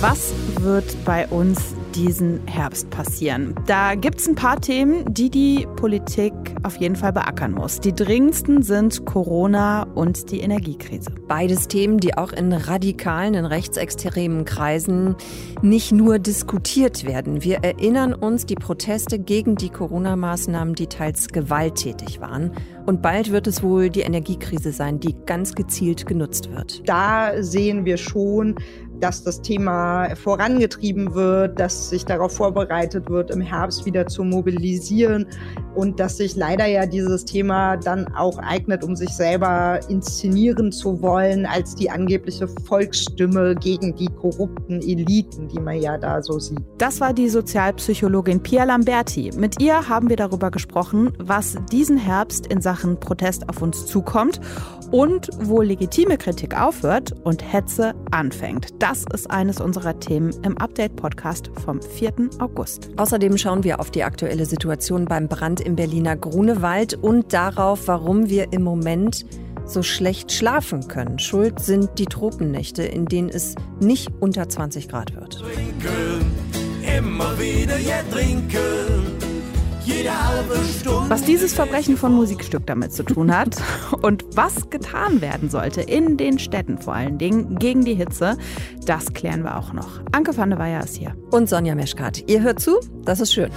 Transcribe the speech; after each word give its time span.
Was 0.00 0.32
wird 0.60 0.96
bei 1.04 1.26
uns 1.26 1.74
diesen 1.92 2.46
Herbst 2.46 2.88
passieren? 2.88 3.56
Da 3.66 3.96
gibt 3.96 4.20
es 4.20 4.28
ein 4.28 4.36
paar 4.36 4.60
Themen, 4.60 5.12
die 5.12 5.28
die 5.28 5.66
Politik 5.74 6.32
auf 6.62 6.76
jeden 6.76 6.94
Fall 6.94 7.12
beackern 7.12 7.50
muss. 7.50 7.80
Die 7.80 7.92
dringendsten 7.92 8.62
sind 8.62 9.06
Corona 9.06 9.82
und 9.96 10.30
die 10.30 10.38
Energiekrise. 10.38 11.10
Beides 11.26 11.66
Themen, 11.66 11.98
die 11.98 12.16
auch 12.16 12.32
in 12.32 12.52
radikalen, 12.52 13.34
in 13.34 13.44
rechtsextremen 13.44 14.44
Kreisen 14.44 15.16
nicht 15.62 15.90
nur 15.90 16.20
diskutiert 16.20 17.04
werden. 17.04 17.42
Wir 17.42 17.64
erinnern 17.64 18.14
uns 18.14 18.46
die 18.46 18.54
Proteste 18.54 19.18
gegen 19.18 19.56
die 19.56 19.70
Corona-Maßnahmen, 19.70 20.76
die 20.76 20.86
teils 20.86 21.26
gewalttätig 21.26 22.20
waren. 22.20 22.52
Und 22.86 23.02
bald 23.02 23.32
wird 23.32 23.48
es 23.48 23.64
wohl 23.64 23.90
die 23.90 24.00
Energiekrise 24.00 24.70
sein, 24.70 25.00
die 25.00 25.14
ganz 25.26 25.54
gezielt 25.54 26.06
genutzt 26.06 26.50
wird. 26.52 26.88
Da 26.88 27.42
sehen 27.42 27.84
wir 27.84 27.96
schon, 27.96 28.54
dass 29.00 29.22
das 29.22 29.40
Thema 29.42 30.14
vorangetrieben 30.16 31.14
wird, 31.14 31.58
dass 31.58 31.90
sich 31.90 32.04
darauf 32.04 32.32
vorbereitet 32.32 33.08
wird, 33.08 33.30
im 33.30 33.40
Herbst 33.40 33.86
wieder 33.86 34.06
zu 34.06 34.24
mobilisieren 34.24 35.26
und 35.74 36.00
dass 36.00 36.16
sich 36.16 36.36
leider 36.36 36.66
ja 36.66 36.86
dieses 36.86 37.24
Thema 37.24 37.76
dann 37.76 38.08
auch 38.14 38.38
eignet, 38.38 38.82
um 38.82 38.96
sich 38.96 39.10
selber 39.10 39.80
inszenieren 39.88 40.72
zu 40.72 41.00
wollen 41.00 41.46
als 41.46 41.74
die 41.74 41.90
angebliche 41.90 42.48
Volksstimme 42.66 43.54
gegen 43.54 43.94
die 43.94 44.08
korrupten 44.08 44.80
Eliten, 44.80 45.48
die 45.48 45.60
man 45.60 45.80
ja 45.80 45.96
da 45.96 46.22
so 46.22 46.38
sieht. 46.38 46.58
Das 46.78 47.00
war 47.00 47.12
die 47.12 47.28
Sozialpsychologin 47.28 48.42
Pia 48.42 48.64
Lamberti. 48.64 49.30
Mit 49.36 49.60
ihr 49.60 49.88
haben 49.88 50.08
wir 50.08 50.16
darüber 50.16 50.50
gesprochen, 50.50 51.12
was 51.18 51.56
diesen 51.70 51.96
Herbst 51.96 52.46
in 52.46 52.60
Sachen 52.60 52.98
Protest 52.98 53.48
auf 53.48 53.62
uns 53.62 53.86
zukommt 53.86 54.40
und 54.90 55.28
wo 55.40 55.62
legitime 55.62 56.16
Kritik 56.16 56.58
aufhört 56.60 57.14
und 57.24 57.52
Hetze 57.52 57.94
anfängt. 58.10 58.82
Das 58.88 59.04
ist 59.12 59.30
eines 59.30 59.60
unserer 59.60 60.00
Themen 60.00 60.32
im 60.44 60.56
Update-Podcast 60.56 61.50
vom 61.62 61.82
4. 61.82 62.30
August. 62.38 62.88
Außerdem 62.96 63.36
schauen 63.36 63.62
wir 63.62 63.80
auf 63.80 63.90
die 63.90 64.02
aktuelle 64.02 64.46
Situation 64.46 65.04
beim 65.04 65.28
Brand 65.28 65.60
im 65.60 65.76
Berliner 65.76 66.16
Grunewald 66.16 66.94
und 66.94 67.34
darauf, 67.34 67.86
warum 67.86 68.30
wir 68.30 68.50
im 68.54 68.62
Moment 68.62 69.26
so 69.66 69.82
schlecht 69.82 70.32
schlafen 70.32 70.88
können. 70.88 71.18
Schuld 71.18 71.60
sind 71.60 71.98
die 71.98 72.06
Tropennächte, 72.06 72.82
in 72.82 73.04
denen 73.04 73.28
es 73.28 73.56
nicht 73.78 74.08
unter 74.20 74.48
20 74.48 74.88
Grad 74.88 75.14
wird. 75.14 75.38
Trinken, 75.38 76.32
immer 76.96 77.38
wieder 77.38 77.78
ja 77.78 78.00
trinken. 78.10 79.27
Was 81.08 81.22
dieses 81.22 81.54
Verbrechen 81.54 81.96
von 81.96 82.14
Musikstück 82.14 82.66
damit 82.66 82.92
zu 82.92 83.02
tun 83.02 83.34
hat 83.36 83.56
und 84.02 84.24
was 84.34 84.70
getan 84.70 85.20
werden 85.20 85.48
sollte 85.50 85.80
in 85.80 86.16
den 86.16 86.38
Städten 86.38 86.78
vor 86.78 86.94
allen 86.94 87.18
Dingen 87.18 87.58
gegen 87.58 87.84
die 87.84 87.94
Hitze, 87.94 88.36
das 88.84 89.12
klären 89.14 89.42
wir 89.44 89.56
auch 89.56 89.72
noch. 89.72 90.00
Anke 90.12 90.36
van 90.36 90.50
der 90.50 90.58
Weyer 90.58 90.84
ist 90.84 90.96
hier. 90.96 91.16
Und 91.30 91.48
Sonja 91.48 91.74
Meschkat. 91.74 92.24
Ihr 92.28 92.42
hört 92.42 92.60
zu? 92.60 92.80
Das 93.04 93.20
ist 93.20 93.32
schön. 93.32 93.50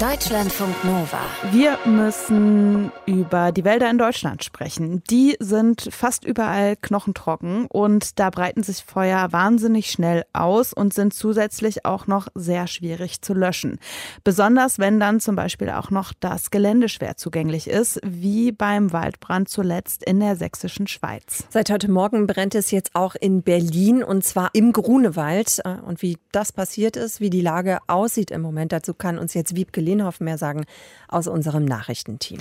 Deutschlandfunk 0.00 0.82
Nova. 0.82 1.20
Wir 1.52 1.78
müssen 1.84 2.90
über 3.04 3.52
die 3.52 3.64
Wälder 3.64 3.90
in 3.90 3.98
Deutschland 3.98 4.42
sprechen. 4.42 5.02
Die 5.10 5.36
sind 5.40 5.90
fast 5.90 6.24
überall 6.24 6.76
knochentrocken 6.76 7.66
und 7.66 8.18
da 8.18 8.30
breiten 8.30 8.62
sich 8.62 8.82
Feuer 8.82 9.30
wahnsinnig 9.30 9.90
schnell 9.90 10.24
aus 10.32 10.72
und 10.72 10.94
sind 10.94 11.12
zusätzlich 11.12 11.84
auch 11.84 12.06
noch 12.06 12.28
sehr 12.34 12.66
schwierig 12.66 13.20
zu 13.20 13.34
löschen. 13.34 13.78
Besonders 14.24 14.78
wenn 14.78 15.00
dann 15.00 15.20
zum 15.20 15.36
Beispiel 15.36 15.68
auch 15.68 15.90
noch 15.90 16.14
das 16.18 16.50
Gelände 16.50 16.88
schwer 16.88 17.18
zugänglich 17.18 17.68
ist, 17.68 18.00
wie 18.02 18.52
beim 18.52 18.94
Waldbrand 18.94 19.50
zuletzt 19.50 20.02
in 20.02 20.18
der 20.18 20.34
sächsischen 20.34 20.86
Schweiz. 20.86 21.44
Seit 21.50 21.68
heute 21.68 21.90
Morgen 21.90 22.26
brennt 22.26 22.54
es 22.54 22.70
jetzt 22.70 22.92
auch 22.94 23.16
in 23.16 23.42
Berlin 23.42 24.02
und 24.02 24.24
zwar 24.24 24.48
im 24.54 24.72
Grunewald. 24.72 25.60
Und 25.86 26.00
wie 26.00 26.16
das 26.32 26.52
passiert 26.52 26.96
ist, 26.96 27.20
wie 27.20 27.28
die 27.28 27.42
Lage 27.42 27.80
aussieht 27.86 28.30
im 28.30 28.40
Moment, 28.40 28.72
dazu 28.72 28.94
kann 28.94 29.18
uns 29.18 29.34
jetzt 29.34 29.54
Wiebke 29.56 29.89
Lehnhoff 29.90 30.20
mehr 30.20 30.38
sagen 30.38 30.64
aus 31.08 31.26
unserem 31.26 31.64
Nachrichtenteam. 31.64 32.38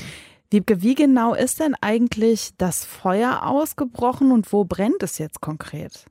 Wiebke, 0.52 0.82
wie 0.82 0.96
genau 0.96 1.34
ist 1.34 1.60
denn 1.60 1.76
eigentlich 1.80 2.52
das 2.58 2.84
Feuer 2.84 3.46
ausgebrochen 3.46 4.32
und 4.32 4.52
wo 4.52 4.64
brennt 4.64 5.04
es 5.04 5.18
jetzt 5.18 5.42
konkret? 5.42 6.06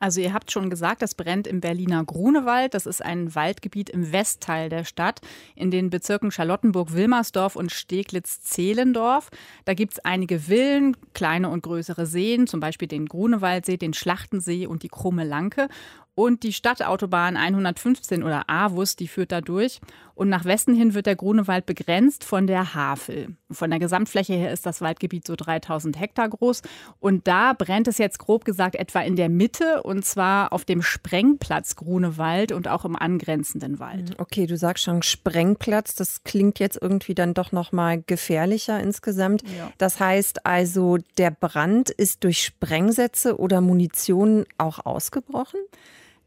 Also 0.00 0.20
ihr 0.20 0.34
habt 0.34 0.50
schon 0.50 0.68
gesagt, 0.68 1.00
das 1.00 1.14
brennt 1.14 1.46
im 1.46 1.60
Berliner 1.60 2.04
Grunewald. 2.04 2.74
Das 2.74 2.84
ist 2.84 3.02
ein 3.02 3.34
Waldgebiet 3.34 3.88
im 3.88 4.12
Westteil 4.12 4.68
der 4.68 4.84
Stadt 4.84 5.20
in 5.54 5.70
den 5.70 5.88
Bezirken 5.88 6.30
Charlottenburg-Wilmersdorf 6.30 7.56
und 7.56 7.72
Steglitz-Zehlendorf. 7.72 9.30
Da 9.64 9.72
gibt 9.72 9.94
es 9.94 9.98
einige 10.00 10.40
Villen, 10.40 10.96
kleine 11.14 11.48
und 11.48 11.62
größere 11.62 12.04
Seen, 12.04 12.46
zum 12.46 12.60
Beispiel 12.60 12.88
den 12.88 13.06
Grunewaldsee, 13.06 13.78
den 13.78 13.94
Schlachtensee 13.94 14.66
und 14.66 14.82
die 14.82 14.88
Krumme 14.88 15.24
Lanke. 15.24 15.68
Und 16.16 16.44
die 16.44 16.52
Stadtautobahn 16.52 17.36
115 17.36 18.22
oder 18.22 18.48
AWUS, 18.48 18.94
die 18.94 19.08
führt 19.08 19.32
da 19.32 19.40
durch. 19.40 19.80
Und 20.14 20.28
nach 20.28 20.44
Westen 20.44 20.74
hin 20.74 20.94
wird 20.94 21.06
der 21.06 21.16
Grunewald 21.16 21.66
begrenzt 21.66 22.22
von 22.22 22.46
der 22.46 22.74
Havel. 22.74 23.36
Von 23.50 23.70
der 23.70 23.80
Gesamtfläche 23.80 24.34
her 24.34 24.52
ist 24.52 24.64
das 24.64 24.80
Waldgebiet 24.80 25.26
so 25.26 25.34
3000 25.34 25.98
Hektar 25.98 26.28
groß. 26.28 26.62
Und 27.00 27.26
da 27.26 27.52
brennt 27.52 27.88
es 27.88 27.98
jetzt 27.98 28.20
grob 28.20 28.44
gesagt 28.44 28.76
etwa 28.76 29.00
in 29.00 29.16
der 29.16 29.28
Mitte 29.28 29.82
und 29.82 30.04
zwar 30.04 30.52
auf 30.52 30.64
dem 30.64 30.82
Sprengplatz 30.82 31.74
Grunewald 31.74 32.52
und 32.52 32.68
auch 32.68 32.84
im 32.84 32.94
angrenzenden 32.94 33.80
Wald. 33.80 34.14
Okay, 34.18 34.46
du 34.46 34.56
sagst 34.56 34.84
schon 34.84 35.02
Sprengplatz. 35.02 35.96
Das 35.96 36.22
klingt 36.22 36.60
jetzt 36.60 36.78
irgendwie 36.80 37.16
dann 37.16 37.34
doch 37.34 37.50
noch 37.50 37.72
mal 37.72 38.00
gefährlicher 38.00 38.78
insgesamt. 38.78 39.42
Ja. 39.42 39.72
Das 39.78 39.98
heißt 39.98 40.46
also, 40.46 40.98
der 41.18 41.32
Brand 41.32 41.90
ist 41.90 42.22
durch 42.22 42.44
Sprengsätze 42.44 43.36
oder 43.40 43.60
Munition 43.60 44.44
auch 44.58 44.86
ausgebrochen? 44.86 45.58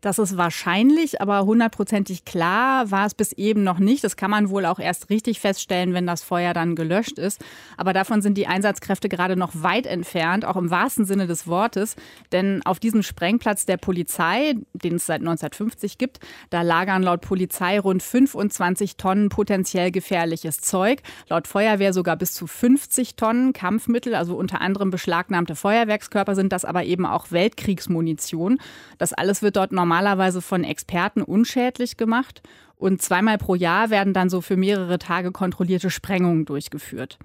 Das 0.02 0.20
ist 0.20 0.38
wahrscheinlich, 0.38 1.22
aber 1.22 1.46
hundertprozentig 1.46 2.24
klar 2.24 2.92
war 2.92 3.08
es 3.08 3.16
bis 3.16 3.32
eben 3.32 3.64
noch 3.64 3.80
nicht. 3.80 4.04
Das 4.04 4.16
kann 4.16 4.30
man 4.30 4.52
wohl 4.52 4.68
auch 4.68 4.78
erst 4.78 5.10
richtig 5.10 5.40
feststellen, 5.40 5.96
wenn 5.96 6.06
das 6.06 6.22
Feuer 6.22 6.54
dann 6.54 6.76
gelöscht 6.76 7.18
ist. 7.18 7.44
Aber 7.78 7.94
davon 7.94 8.22
sind 8.22 8.38
die 8.38 8.46
Einsatzkräfte 8.46 9.10
gerade 9.10 9.36
noch 9.36 9.52
weit 9.56 9.88
entfernt, 9.88 10.46
auch 10.46 10.56
im 10.56 10.70
wahrsten 10.70 11.06
Sinne 11.06 11.26
des 11.26 11.48
Wortes. 11.48 11.96
Denn 12.32 12.62
auf 12.64 12.80
diesem 12.80 13.02
Sprengplatz 13.02 13.66
der 13.66 13.78
Polizei, 13.78 14.54
den 14.74 14.96
es 14.96 15.08
seit 15.08 15.22
1950 15.22 15.98
gibt, 15.98 16.20
da 16.52 16.62
lagern 16.62 17.02
laut 17.02 17.22
Polizei 17.22 17.80
rund 17.80 18.04
25 18.04 18.98
Tonnen 18.98 19.30
potenziell 19.30 19.92
gefährliches 19.92 20.62
Zeug. 20.62 21.02
Laut 21.28 21.48
Feuerwehr 21.48 21.92
sogar 21.92 22.18
bis 22.18 22.34
zu 22.34 22.46
50 22.46 23.16
Tonnen 23.16 23.52
Kampfmittel, 23.52 24.14
also 24.14 24.36
unter 24.36 24.62
anderem 24.62 24.92
beschlagnahmte 24.92 25.56
Feuerwerkskörper 25.56 26.36
sind 26.36 26.54
das 26.54 26.66
aber 26.66 26.84
eben 26.84 27.08
auch 27.08 27.32
Weltkriegsmunition. 27.32 28.60
Das 29.00 29.14
alles 29.14 29.42
wird 29.42 29.56
dort 29.56 29.72
normal 29.72 29.87
normalerweise 29.88 30.42
von 30.42 30.66
Experten 30.66 31.22
unschädlich 31.22 31.96
gemacht 31.96 32.42
und 32.78 33.02
zweimal 33.02 33.38
pro 33.38 33.56
Jahr 33.56 33.90
werden 33.90 34.14
dann 34.14 34.30
so 34.30 34.42
für 34.42 34.56
mehrere 34.56 35.00
Tage 35.00 35.32
kontrollierte 35.32 35.90
Sprengungen 35.90 36.46
durchgeführt. 36.46 37.18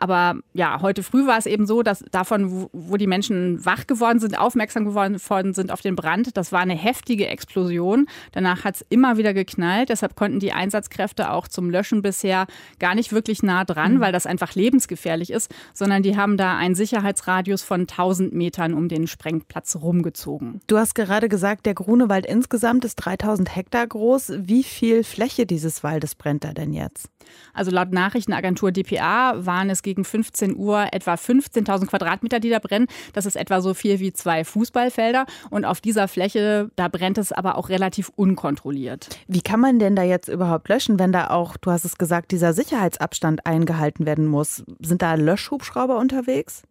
Aber 0.00 0.36
ja, 0.54 0.80
heute 0.80 1.02
früh 1.02 1.26
war 1.26 1.38
es 1.38 1.46
eben 1.46 1.66
so, 1.66 1.82
dass 1.82 2.04
davon, 2.12 2.68
wo 2.72 2.96
die 2.96 3.08
Menschen 3.08 3.64
wach 3.64 3.88
geworden 3.88 4.20
sind, 4.20 4.38
aufmerksam 4.38 4.84
geworden 4.84 5.18
sind 5.54 5.72
auf 5.72 5.80
den 5.80 5.96
Brand, 5.96 6.36
das 6.36 6.52
war 6.52 6.60
eine 6.60 6.76
heftige 6.76 7.26
Explosion. 7.26 8.06
Danach 8.30 8.62
hat 8.62 8.76
es 8.76 8.86
immer 8.90 9.16
wieder 9.16 9.34
geknallt. 9.34 9.88
Deshalb 9.88 10.14
konnten 10.14 10.38
die 10.38 10.52
Einsatzkräfte 10.52 11.32
auch 11.32 11.48
zum 11.48 11.68
Löschen 11.68 12.00
bisher 12.00 12.46
gar 12.78 12.94
nicht 12.94 13.12
wirklich 13.12 13.42
nah 13.42 13.64
dran, 13.64 13.94
mhm. 13.94 14.00
weil 14.00 14.12
das 14.12 14.24
einfach 14.24 14.54
lebensgefährlich 14.54 15.30
ist, 15.30 15.52
sondern 15.74 16.04
die 16.04 16.16
haben 16.16 16.36
da 16.36 16.56
einen 16.56 16.76
Sicherheitsradius 16.76 17.64
von 17.64 17.80
1000 17.80 18.32
Metern 18.32 18.74
um 18.74 18.88
den 18.88 19.08
Sprengplatz 19.08 19.74
rumgezogen. 19.74 20.60
Du 20.68 20.78
hast 20.78 20.94
gerade 20.94 21.28
gesagt, 21.28 21.66
der 21.66 21.74
Grunewald 21.74 22.24
insgesamt 22.24 22.84
ist 22.84 22.96
3000 22.96 23.56
Hektar 23.56 23.86
groß. 23.88 24.32
Wie 24.36 24.62
viel 24.62 24.97
viel 24.98 25.04
Fläche 25.04 25.46
dieses 25.46 25.84
Waldes 25.84 26.14
brennt 26.14 26.44
da 26.44 26.52
denn 26.52 26.72
jetzt? 26.72 27.08
Also 27.52 27.70
laut 27.70 27.92
Nachrichtenagentur 27.92 28.72
dpa 28.72 29.34
waren 29.36 29.70
es 29.70 29.82
gegen 29.82 30.04
15 30.04 30.56
Uhr 30.56 30.88
etwa 30.92 31.14
15.000 31.14 31.86
Quadratmeter, 31.86 32.40
die 32.40 32.50
da 32.50 32.58
brennen. 32.58 32.86
Das 33.12 33.26
ist 33.26 33.36
etwa 33.36 33.60
so 33.60 33.74
viel 33.74 34.00
wie 34.00 34.12
zwei 34.12 34.44
Fußballfelder. 34.44 35.26
Und 35.50 35.64
auf 35.64 35.80
dieser 35.80 36.08
Fläche, 36.08 36.70
da 36.76 36.88
brennt 36.88 37.18
es 37.18 37.32
aber 37.32 37.56
auch 37.56 37.68
relativ 37.68 38.10
unkontrolliert. 38.16 39.08
Wie 39.28 39.42
kann 39.42 39.60
man 39.60 39.78
denn 39.78 39.94
da 39.94 40.02
jetzt 40.02 40.28
überhaupt 40.28 40.68
löschen, 40.68 40.98
wenn 40.98 41.12
da 41.12 41.28
auch, 41.28 41.56
du 41.56 41.70
hast 41.70 41.84
es 41.84 41.98
gesagt, 41.98 42.32
dieser 42.32 42.52
Sicherheitsabstand 42.52 43.46
eingehalten 43.46 44.06
werden 44.06 44.26
muss? 44.26 44.64
Sind 44.80 45.02
da 45.02 45.14
Löschhubschrauber 45.14 45.98
unterwegs? 45.98 46.62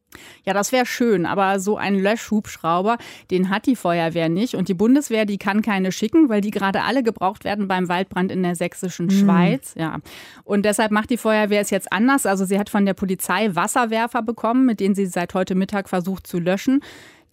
Ja, 0.45 0.53
das 0.53 0.71
wäre 0.71 0.85
schön, 0.85 1.25
aber 1.25 1.59
so 1.59 1.77
einen 1.77 1.99
Löschhubschrauber, 1.99 2.97
den 3.31 3.49
hat 3.49 3.65
die 3.65 3.75
Feuerwehr 3.75 4.29
nicht. 4.29 4.55
Und 4.55 4.69
die 4.69 4.73
Bundeswehr, 4.73 5.25
die 5.25 5.37
kann 5.37 5.61
keine 5.61 5.91
schicken, 5.91 6.29
weil 6.29 6.41
die 6.41 6.51
gerade 6.51 6.83
alle 6.83 7.03
gebraucht 7.03 7.43
werden 7.43 7.67
beim 7.67 7.89
Waldbrand 7.89 8.31
in 8.31 8.43
der 8.43 8.55
sächsischen 8.55 9.07
mhm. 9.07 9.11
Schweiz. 9.11 9.73
Ja. 9.77 9.97
Und 10.43 10.65
deshalb 10.65 10.91
macht 10.91 11.09
die 11.09 11.17
Feuerwehr 11.17 11.61
es 11.61 11.69
jetzt 11.69 11.91
anders. 11.91 12.25
Also 12.25 12.45
sie 12.45 12.59
hat 12.59 12.69
von 12.69 12.85
der 12.85 12.93
Polizei 12.93 13.55
Wasserwerfer 13.55 14.21
bekommen, 14.21 14.65
mit 14.65 14.79
denen 14.79 14.95
sie 14.95 15.05
seit 15.05 15.33
heute 15.33 15.55
Mittag 15.55 15.89
versucht 15.89 16.27
zu 16.27 16.39
löschen. 16.39 16.81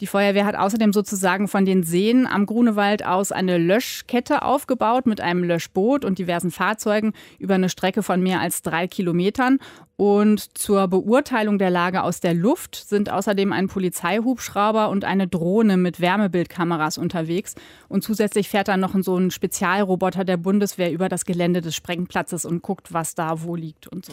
Die 0.00 0.08
Feuerwehr 0.08 0.44
hat 0.44 0.56
außerdem 0.56 0.92
sozusagen 0.92 1.46
von 1.46 1.64
den 1.64 1.84
Seen 1.84 2.26
am 2.26 2.46
Grunewald 2.46 3.06
aus 3.06 3.30
eine 3.30 3.58
Löschkette 3.58 4.42
aufgebaut 4.42 5.06
mit 5.06 5.20
einem 5.20 5.44
Löschboot 5.44 6.04
und 6.04 6.18
diversen 6.18 6.50
Fahrzeugen 6.50 7.12
über 7.38 7.54
eine 7.54 7.68
Strecke 7.68 8.02
von 8.02 8.20
mehr 8.20 8.40
als 8.40 8.62
drei 8.62 8.88
Kilometern. 8.88 9.58
Und 9.96 10.58
zur 10.58 10.88
Beurteilung 10.88 11.58
der 11.58 11.70
Lage 11.70 12.02
aus 12.02 12.18
der 12.18 12.34
Luft 12.34 12.74
sind 12.74 13.08
außerdem 13.08 13.52
ein 13.52 13.68
Polizeihubschrauber 13.68 14.88
und 14.88 15.04
eine 15.04 15.28
Drohne 15.28 15.76
mit 15.76 16.00
Wärmebildkameras 16.00 16.98
unterwegs. 16.98 17.54
Und 17.88 18.02
zusätzlich 18.02 18.48
fährt 18.48 18.66
dann 18.66 18.80
noch 18.80 18.94
so 19.00 19.16
ein 19.16 19.30
Spezialroboter 19.30 20.24
der 20.24 20.38
Bundeswehr 20.38 20.90
über 20.90 21.08
das 21.08 21.24
Gelände 21.24 21.60
des 21.60 21.76
Sprengplatzes 21.76 22.44
und 22.44 22.62
guckt, 22.62 22.92
was 22.92 23.14
da 23.14 23.42
wo 23.42 23.54
liegt 23.54 23.86
und 23.86 24.04
so. 24.04 24.12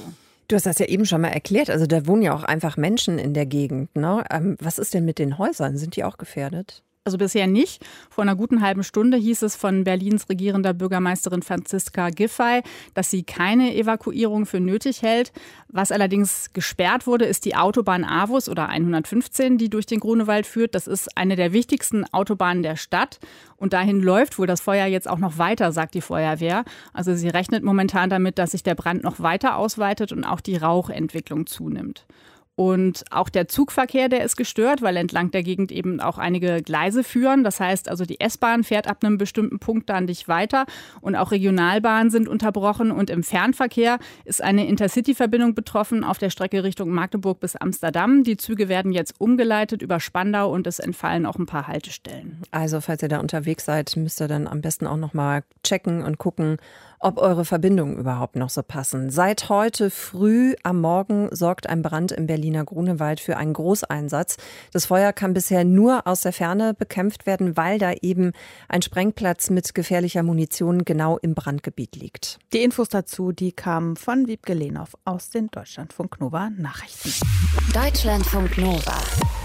Du 0.52 0.56
hast 0.58 0.66
das 0.66 0.80
ja 0.80 0.86
eben 0.88 1.06
schon 1.06 1.22
mal 1.22 1.30
erklärt. 1.30 1.70
Also 1.70 1.88
da 1.88 2.06
wohnen 2.08 2.24
ja 2.24 2.36
auch 2.36 2.44
einfach 2.44 2.76
Menschen 2.76 3.20
in 3.20 3.34
der 3.34 3.46
Gegend. 3.46 3.96
Ne? 3.96 4.26
Ähm, 4.30 4.58
was 4.60 4.80
ist 4.80 4.94
denn 4.94 5.06
mit 5.06 5.18
den 5.18 5.38
Häusern? 5.38 5.78
Sind 5.78 5.96
die 5.96 6.04
auch 6.04 6.18
gefährdet? 6.18 6.84
Also 7.04 7.18
bisher 7.18 7.48
nicht. 7.48 7.84
Vor 8.12 8.22
einer 8.22 8.36
guten 8.36 8.62
halben 8.62 8.84
Stunde 8.84 9.18
hieß 9.18 9.42
es 9.42 9.56
von 9.56 9.86
Berlins 9.86 10.30
regierender 10.30 10.76
Bürgermeisterin 10.76 11.42
Franziska 11.42 12.12
Giffey, 12.12 12.62
dass 12.94 13.10
sie 13.10 13.24
keine 13.24 13.76
Evakuierung 13.76 14.46
für 14.46 14.60
nötig 14.60 15.02
hält. 15.02 15.32
Was 15.68 15.92
allerdings 15.92 16.54
gesperrt 16.54 17.08
wurde, 17.08 17.26
ist 17.26 17.46
die 17.46 17.56
Autobahn 17.56 18.04
Avus 18.04 18.48
oder 18.48 18.70
115, 18.70 19.58
die 19.58 19.72
durch 19.72 19.88
den 19.88 20.00
Grunewald 20.00 20.46
führt. 20.46 20.76
Das 20.76 20.86
ist 20.86 21.18
eine 21.18 21.36
der 21.36 21.54
wichtigsten 21.54 22.06
Autobahnen 22.14 22.62
der 22.62 22.76
Stadt. 22.76 23.18
Und 23.58 23.74
dahin 23.74 24.00
läuft 24.00 24.38
wohl 24.38 24.46
das 24.46 24.62
Feuer 24.62 24.86
jetzt 24.86 25.10
auch 25.10 25.18
noch 25.18 25.40
weiter, 25.40 25.72
sagt 25.72 25.96
die 25.96 26.02
Feuerwehr. 26.02 26.66
Also 26.94 27.16
sie 27.16 27.30
rechnet 27.30 27.64
momentan 27.64 28.12
damit, 28.12 28.38
dass 28.38 28.52
sich 28.52 28.62
der 28.62 28.76
Brand 28.76 29.02
noch 29.02 29.20
weiter 29.20 29.56
ausweitet 29.58 30.12
und 30.12 30.24
auch 30.24 30.40
die 30.40 30.58
Rauchentwicklung 30.58 31.48
zunimmt. 31.48 32.06
Und 32.56 33.06
auch 33.12 33.30
der 33.30 33.48
Zugverkehr, 33.48 34.10
der 34.10 34.24
ist 34.24 34.36
gestört, 34.36 34.82
weil 34.82 34.98
entlang 34.98 35.32
der 35.32 35.42
Gegend 35.42 35.72
eben 35.72 36.00
auch 36.00 36.18
einige 36.18 36.62
Gleise 36.62 37.04
führen. 37.04 37.44
Das 37.44 37.60
heißt 37.60 37.90
also, 37.90 38.06
die 38.06 38.20
S-Bahn 38.20 38.64
fährt 38.64 38.88
ab 38.88 39.04
einem 39.04 39.18
bestimmten 39.18 39.58
Punkt 39.60 39.90
dann 39.90 40.06
nicht 40.06 40.28
weiter 40.28 40.66
und 41.00 41.16
auch 41.16 41.32
Regionalbahnen 41.32 42.12
sind 42.12 42.28
unterbrochen. 42.28 42.92
Und 42.92 43.10
im 43.10 43.24
Fernverkehr 43.24 44.00
ist 44.26 44.44
eine 44.44 44.68
Intercity-Verbindung 44.68 45.56
betroffen 45.56 46.04
auf 46.04 46.18
der 46.18 46.30
Strecke 46.30 46.64
Richtung 46.64 46.90
Magdeburg 46.92 47.40
bis 47.40 47.56
Amsterdam. 47.56 48.24
Die 48.24 48.38
Züge 48.38 48.68
werden 48.68 48.92
jetzt 48.92 49.20
umgeleitet 49.20 49.82
über 49.82 50.00
Spandau 50.00 50.52
und 50.52 50.68
es 50.68 50.80
entfallen 50.80 51.26
auch 51.26 51.38
ein 51.38 51.46
paar 51.46 51.68
Haltestellen. 51.68 52.42
Also, 52.52 52.82
falls 52.82 53.02
ihr 53.02 53.10
da 53.10 53.20
unterwegs 53.20 53.66
seid, 53.66 53.96
müsst 53.96 54.22
ihr 54.22 54.28
dann 54.28 54.48
am 54.48 54.62
besten 54.62 54.88
auch 54.88 54.98
nochmal 54.98 55.44
checken 55.64 56.04
und 56.04 56.18
gucken, 56.18 56.58
ob 57.02 57.18
eure 57.18 57.46
Verbindungen 57.46 57.98
überhaupt 57.98 58.36
noch 58.36 58.50
so 58.50 58.62
passen. 58.64 59.10
Seit 59.10 59.50
heute 59.50 59.90
früh 59.90 60.56
am 60.64 60.80
Morgen 60.80 61.30
sorgt 61.32 61.68
ein 61.68 61.82
Brand 61.82 62.12
im 62.12 62.28
Berliner 62.28 62.64
Grunewald 62.64 63.20
für 63.20 63.38
einen 63.38 63.54
Großeinsatz. 63.54 64.38
Das 64.72 64.86
Feuer 64.86 65.12
kann 65.12 65.34
bisher 65.34 65.66
nur 65.66 66.08
aus 66.08 66.22
der 66.22 66.32
Ferne 66.32 66.74
bekämpft 66.74 67.26
werden, 67.26 67.58
weil 67.58 67.80
da 67.80 67.92
eben 68.02 68.32
ein 68.70 68.84
Sprengplatz 68.84 69.50
mit 69.50 69.74
gefährlicher 69.74 70.24
Munition 70.24 70.86
genau 70.86 71.18
im 71.18 71.34
Brandgebiet 71.34 71.96
liegt. 71.96 72.40
Die 72.54 72.64
Infos 72.64 72.90
dazu, 72.90 73.32
die 73.32 73.52
kamen 73.52 73.96
von 73.96 74.28
Wiebke 74.28 74.54
Lehnhoff 74.54 74.96
aus 75.04 75.32
den 75.32 75.50
Deutschlandfunk 75.50 76.20
Nova 76.20 76.52
Nachrichten. 76.52 77.12
Deutschlandfunk 77.74 78.58
Nova. 78.60 79.41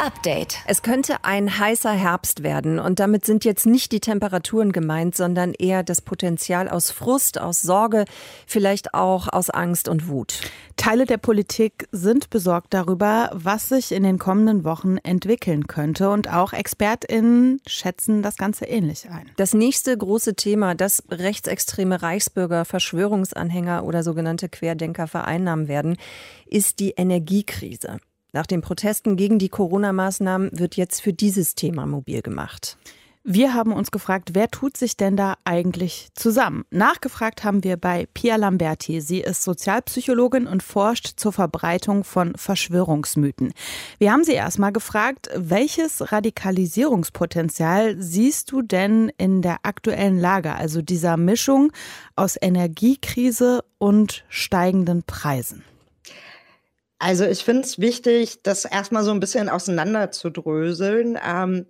Update. 0.00 0.56
Es 0.66 0.80
könnte 0.80 1.24
ein 1.24 1.58
heißer 1.58 1.92
Herbst 1.92 2.42
werden 2.42 2.78
und 2.78 3.00
damit 3.00 3.26
sind 3.26 3.44
jetzt 3.44 3.66
nicht 3.66 3.92
die 3.92 4.00
Temperaturen 4.00 4.72
gemeint, 4.72 5.14
sondern 5.14 5.52
eher 5.52 5.82
das 5.82 6.00
Potenzial 6.00 6.70
aus 6.70 6.90
Frust, 6.90 7.38
aus 7.38 7.60
Sorge, 7.60 8.06
vielleicht 8.46 8.94
auch 8.94 9.28
aus 9.28 9.50
Angst 9.50 9.88
und 9.88 10.08
Wut. 10.08 10.40
Teile 10.76 11.04
der 11.04 11.18
Politik 11.18 11.86
sind 11.92 12.30
besorgt 12.30 12.72
darüber, 12.72 13.28
was 13.34 13.68
sich 13.68 13.92
in 13.92 14.02
den 14.02 14.18
kommenden 14.18 14.64
Wochen 14.64 14.96
entwickeln 14.96 15.66
könnte 15.66 16.08
und 16.08 16.32
auch 16.32 16.54
Expertinnen 16.54 17.60
schätzen 17.66 18.22
das 18.22 18.38
Ganze 18.38 18.64
ähnlich 18.64 19.10
ein. 19.10 19.30
Das 19.36 19.52
nächste 19.52 19.94
große 19.94 20.34
Thema, 20.34 20.74
das 20.74 21.02
rechtsextreme 21.10 22.00
Reichsbürger, 22.00 22.64
Verschwörungsanhänger 22.64 23.84
oder 23.84 24.02
sogenannte 24.02 24.48
Querdenker 24.48 25.06
vereinnahmen 25.06 25.68
werden, 25.68 25.98
ist 26.46 26.80
die 26.80 26.92
Energiekrise. 26.92 27.98
Nach 28.32 28.46
den 28.46 28.60
Protesten 28.60 29.16
gegen 29.16 29.38
die 29.38 29.48
Corona-Maßnahmen 29.48 30.50
wird 30.52 30.76
jetzt 30.76 31.02
für 31.02 31.12
dieses 31.12 31.54
Thema 31.54 31.86
mobil 31.86 32.22
gemacht. 32.22 32.78
Wir 33.22 33.52
haben 33.52 33.74
uns 33.74 33.90
gefragt, 33.90 34.30
wer 34.32 34.48
tut 34.48 34.78
sich 34.78 34.96
denn 34.96 35.14
da 35.14 35.34
eigentlich 35.44 36.08
zusammen? 36.14 36.64
Nachgefragt 36.70 37.44
haben 37.44 37.62
wir 37.62 37.76
bei 37.76 38.08
Pia 38.14 38.36
Lamberti. 38.36 39.02
Sie 39.02 39.20
ist 39.20 39.42
Sozialpsychologin 39.42 40.46
und 40.46 40.62
forscht 40.62 41.20
zur 41.20 41.30
Verbreitung 41.34 42.02
von 42.02 42.32
Verschwörungsmythen. 42.34 43.52
Wir 43.98 44.12
haben 44.12 44.24
sie 44.24 44.32
erstmal 44.32 44.72
gefragt, 44.72 45.28
welches 45.36 46.10
Radikalisierungspotenzial 46.10 48.00
siehst 48.00 48.50
du 48.52 48.62
denn 48.62 49.12
in 49.18 49.42
der 49.42 49.58
aktuellen 49.64 50.18
Lage, 50.18 50.54
also 50.54 50.80
dieser 50.80 51.18
Mischung 51.18 51.72
aus 52.16 52.38
Energiekrise 52.40 53.62
und 53.76 54.24
steigenden 54.30 55.02
Preisen? 55.02 55.62
Also 57.02 57.24
ich 57.24 57.42
finde 57.44 57.62
es 57.62 57.78
wichtig, 57.78 58.42
das 58.42 58.66
erstmal 58.66 59.02
so 59.04 59.10
ein 59.10 59.20
bisschen 59.20 59.48
auseinander 59.48 60.10
zu 60.10 60.28
dröseln. 60.30 61.18
Ähm, 61.26 61.66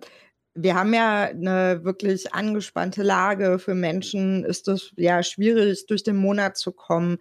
wir 0.55 0.75
haben 0.75 0.93
ja 0.93 1.23
eine 1.23 1.85
wirklich 1.85 2.33
angespannte 2.33 3.01
Lage. 3.03 3.57
Für 3.57 3.73
Menschen 3.73 4.43
ist 4.43 4.67
es 4.67 4.91
ja 4.97 5.23
schwierig, 5.23 5.85
durch 5.87 6.03
den 6.03 6.17
Monat 6.17 6.57
zu 6.57 6.73
kommen. 6.73 7.17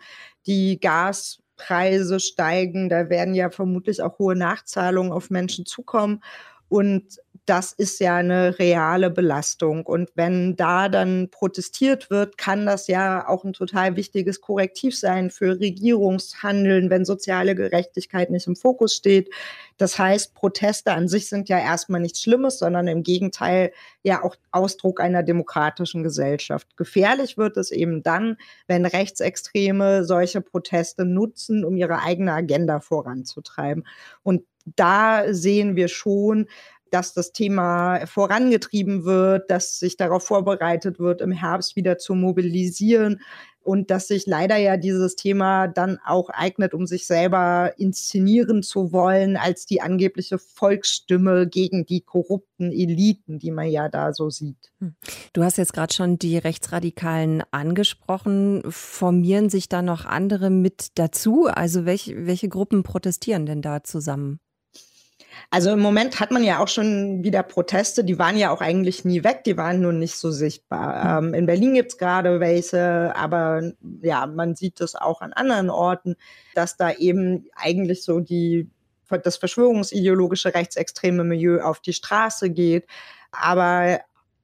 Die 0.46 0.80
Gaspreise 0.80 2.18
steigen, 2.18 2.88
da 2.88 3.08
werden 3.10 3.34
ja 3.34 3.50
vermutlich 3.50 4.02
auch 4.02 4.18
hohe 4.18 4.34
Nachzahlungen 4.34 5.12
auf 5.12 5.30
Menschen 5.30 5.64
zukommen. 5.64 6.20
Und 6.68 7.20
das 7.50 7.72
ist 7.72 7.98
ja 7.98 8.14
eine 8.14 8.60
reale 8.60 9.10
Belastung. 9.10 9.84
Und 9.84 10.12
wenn 10.14 10.54
da 10.54 10.88
dann 10.88 11.30
protestiert 11.32 12.08
wird, 12.08 12.38
kann 12.38 12.64
das 12.64 12.86
ja 12.86 13.26
auch 13.26 13.42
ein 13.42 13.54
total 13.54 13.96
wichtiges 13.96 14.40
Korrektiv 14.40 14.96
sein 14.96 15.30
für 15.30 15.58
Regierungshandeln, 15.58 16.90
wenn 16.90 17.04
soziale 17.04 17.56
Gerechtigkeit 17.56 18.30
nicht 18.30 18.46
im 18.46 18.54
Fokus 18.54 18.94
steht. 18.94 19.34
Das 19.78 19.98
heißt, 19.98 20.32
Proteste 20.34 20.92
an 20.92 21.08
sich 21.08 21.28
sind 21.28 21.48
ja 21.48 21.58
erstmal 21.58 22.00
nichts 22.00 22.22
Schlimmes, 22.22 22.60
sondern 22.60 22.86
im 22.86 23.02
Gegenteil 23.02 23.72
ja 24.04 24.22
auch 24.22 24.36
Ausdruck 24.52 25.00
einer 25.00 25.24
demokratischen 25.24 26.04
Gesellschaft. 26.04 26.76
Gefährlich 26.76 27.36
wird 27.36 27.56
es 27.56 27.72
eben 27.72 28.04
dann, 28.04 28.36
wenn 28.68 28.86
Rechtsextreme 28.86 30.04
solche 30.04 30.40
Proteste 30.40 31.04
nutzen, 31.04 31.64
um 31.64 31.76
ihre 31.76 32.00
eigene 32.00 32.32
Agenda 32.32 32.78
voranzutreiben. 32.78 33.84
Und 34.22 34.44
da 34.76 35.32
sehen 35.32 35.76
wir 35.76 35.88
schon, 35.88 36.46
dass 36.90 37.14
das 37.14 37.32
Thema 37.32 38.06
vorangetrieben 38.06 39.04
wird, 39.04 39.50
dass 39.50 39.78
sich 39.78 39.96
darauf 39.96 40.24
vorbereitet 40.24 40.98
wird, 40.98 41.20
im 41.20 41.32
Herbst 41.32 41.76
wieder 41.76 41.98
zu 41.98 42.14
mobilisieren 42.14 43.20
und 43.62 43.90
dass 43.90 44.08
sich 44.08 44.26
leider 44.26 44.56
ja 44.56 44.76
dieses 44.76 45.16
Thema 45.16 45.68
dann 45.68 45.98
auch 46.04 46.30
eignet, 46.30 46.72
um 46.74 46.86
sich 46.86 47.06
selber 47.06 47.74
inszenieren 47.76 48.62
zu 48.62 48.92
wollen 48.92 49.36
als 49.36 49.66
die 49.66 49.82
angebliche 49.82 50.38
Volksstimme 50.38 51.46
gegen 51.46 51.84
die 51.84 52.00
korrupten 52.00 52.72
Eliten, 52.72 53.38
die 53.38 53.50
man 53.50 53.68
ja 53.68 53.88
da 53.88 54.12
so 54.12 54.30
sieht. 54.30 54.72
Hm. 54.78 54.94
Du 55.32 55.44
hast 55.44 55.58
jetzt 55.58 55.74
gerade 55.74 55.92
schon 55.92 56.18
die 56.18 56.38
Rechtsradikalen 56.38 57.42
angesprochen. 57.50 58.62
Formieren 58.68 59.50
sich 59.50 59.68
da 59.68 59.82
noch 59.82 60.06
andere 60.06 60.50
mit 60.50 60.98
dazu? 60.98 61.46
Also 61.46 61.84
welche, 61.84 62.26
welche 62.26 62.48
Gruppen 62.48 62.82
protestieren 62.82 63.46
denn 63.46 63.62
da 63.62 63.84
zusammen? 63.84 64.40
Also 65.50 65.72
im 65.72 65.80
Moment 65.80 66.20
hat 66.20 66.30
man 66.30 66.44
ja 66.44 66.58
auch 66.58 66.68
schon 66.68 67.24
wieder 67.24 67.42
Proteste, 67.42 68.04
die 68.04 68.18
waren 68.18 68.36
ja 68.36 68.50
auch 68.50 68.60
eigentlich 68.60 69.04
nie 69.04 69.24
weg, 69.24 69.44
die 69.44 69.56
waren 69.56 69.80
nur 69.80 69.92
nicht 69.92 70.16
so 70.16 70.30
sichtbar. 70.30 71.18
Ähm, 71.18 71.34
in 71.34 71.46
Berlin 71.46 71.74
gibt's 71.74 71.98
gerade 71.98 72.40
welche, 72.40 73.14
aber 73.16 73.72
ja, 74.02 74.26
man 74.26 74.54
sieht 74.54 74.80
das 74.80 74.94
auch 74.94 75.20
an 75.20 75.32
anderen 75.32 75.70
Orten, 75.70 76.16
dass 76.54 76.76
da 76.76 76.92
eben 76.92 77.46
eigentlich 77.54 78.04
so 78.04 78.20
die 78.20 78.70
das 79.24 79.38
verschwörungsideologische 79.38 80.54
rechtsextreme 80.54 81.24
Milieu 81.24 81.62
auf 81.62 81.80
die 81.80 81.92
Straße 81.92 82.50
geht. 82.50 82.86
Aber 83.32 84.00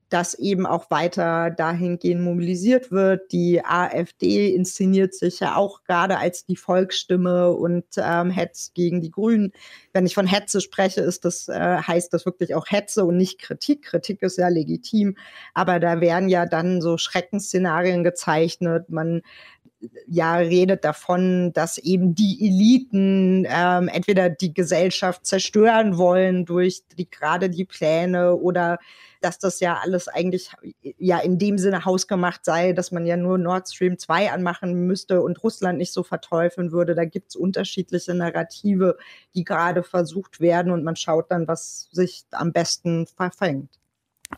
dass 0.09 0.35
eben 0.35 0.67
auch 0.67 0.91
weiter 0.91 1.51
dahingehend 1.51 2.23
mobilisiert 2.23 2.93
wird. 2.93 3.33
Die 3.33 3.65
AfD 3.65 4.55
inszeniert 4.55 5.15
sich 5.15 5.41
ja 5.41 5.57
auch 5.57 5.83
gerade 5.83 6.19
als 6.19 6.45
die 6.45 6.57
Volksstimme 6.57 7.51
und 7.53 7.85
ähm, 7.97 8.31
hetzt 8.31 8.75
gegen 8.75 9.01
die 9.01 9.11
Grünen. 9.11 9.53
Wenn 9.93 10.07
ich 10.07 10.15
von 10.15 10.27
Hetze 10.27 10.61
spreche, 10.61 11.01
ist 11.01 11.25
das, 11.25 11.49
äh, 11.49 11.79
heißt 11.79 12.13
das 12.13 12.25
wirklich 12.25 12.55
auch 12.55 12.67
Hetze 12.69 13.05
und 13.05 13.17
nicht 13.17 13.41
Kritik. 13.41 13.83
Kritik 13.83 14.23
ist 14.23 14.39
ja 14.39 14.49
legitim, 14.49 15.17
aber 15.55 15.81
da 15.81 16.01
werden 16.01 16.29
ja 16.29 16.47
dann 16.47 16.81
so 16.81 16.99
Schreckensszenarien 16.99 18.05
gezeichnet. 18.05 18.89
Man 18.91 19.23
ja 20.07 20.37
redet 20.37 20.85
davon, 20.85 21.52
dass 21.52 21.78
eben 21.78 22.14
die 22.14 22.47
Eliten 22.47 23.47
ähm, 23.49 23.88
entweder 23.88 24.31
die 24.31 24.55
Gesellschaft 24.55 25.26
zerstören 25.26 25.99
wollen 25.99 26.45
durch 26.45 26.83
die, 26.97 27.11
gerade 27.11 27.50
die 27.50 27.64
Pläne 27.64 28.35
oder 28.35 28.78
dass 29.21 29.38
das 29.38 29.61
ja 29.61 29.78
alles 29.83 30.09
eigentlich 30.09 30.50
ja 30.99 31.19
in 31.19 31.38
dem 31.38 31.59
Sinne 31.59 31.85
hausgemacht 31.85 32.45
sei, 32.45 32.73
dass 32.73 32.93
man 32.93 33.07
ja 33.07 33.16
nur 33.16 33.38
Nord 33.38 33.69
Stream 33.69 33.99
2 33.99 34.31
anmachen 34.31 34.87
müsste 34.87 35.23
und 35.23 35.43
Russland 35.43 35.78
nicht 35.78 35.93
so 35.93 36.02
verteufeln 36.02 36.73
würde. 36.73 36.95
Da 36.95 37.05
gibt 37.05 37.31
es 37.31 37.37
unterschiedliche 37.37 38.14
Narrative, 38.14 38.97
die 39.35 39.45
gerade 39.45 39.83
versucht 39.83 40.40
werden 40.40 40.73
und 40.73 40.85
man 40.85 40.97
schaut 40.97 41.31
dann, 41.31 41.49
was 41.49 41.88
sich 41.90 42.25
am 42.31 42.52
besten 42.52 43.07
verfängt. 43.07 43.71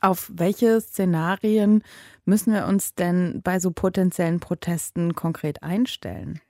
Auf 0.02 0.30
welche 0.34 0.80
Szenarien 0.80 1.82
müssen 2.28 2.52
wir 2.52 2.66
uns 2.66 2.94
denn 2.94 3.40
bei 3.42 3.58
so 3.58 3.70
potenziellen 3.70 4.38
Protesten 4.38 5.14
konkret 5.14 5.62
einstellen? 5.62 6.40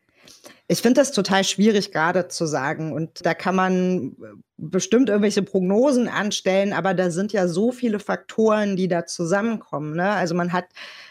Ich 0.67 0.83
finde 0.83 1.01
das 1.01 1.13
total 1.13 1.45
schwierig 1.45 1.93
gerade 1.93 2.29
zu 2.29 2.45
sagen. 2.45 2.93
Und 2.93 3.25
da 3.25 3.33
kann 3.33 3.55
man 3.55 4.17
bestimmt 4.59 5.09
irgendwelche 5.09 5.43
Prognosen 5.43 6.09
anstellen, 6.09 6.75
aber 6.75 6.93
da 6.93 7.11
sind 7.11 7.33
ja 7.33 7.49
so 7.49 7.73
viele 7.73 8.01
Faktoren, 8.01 8.77
die 8.77 8.89
da 8.89 9.07
zusammenkommen. 9.07 9.97
Ne? 9.97 10.11
Also 10.11 10.35
man 10.35 10.53
hat 10.53 10.67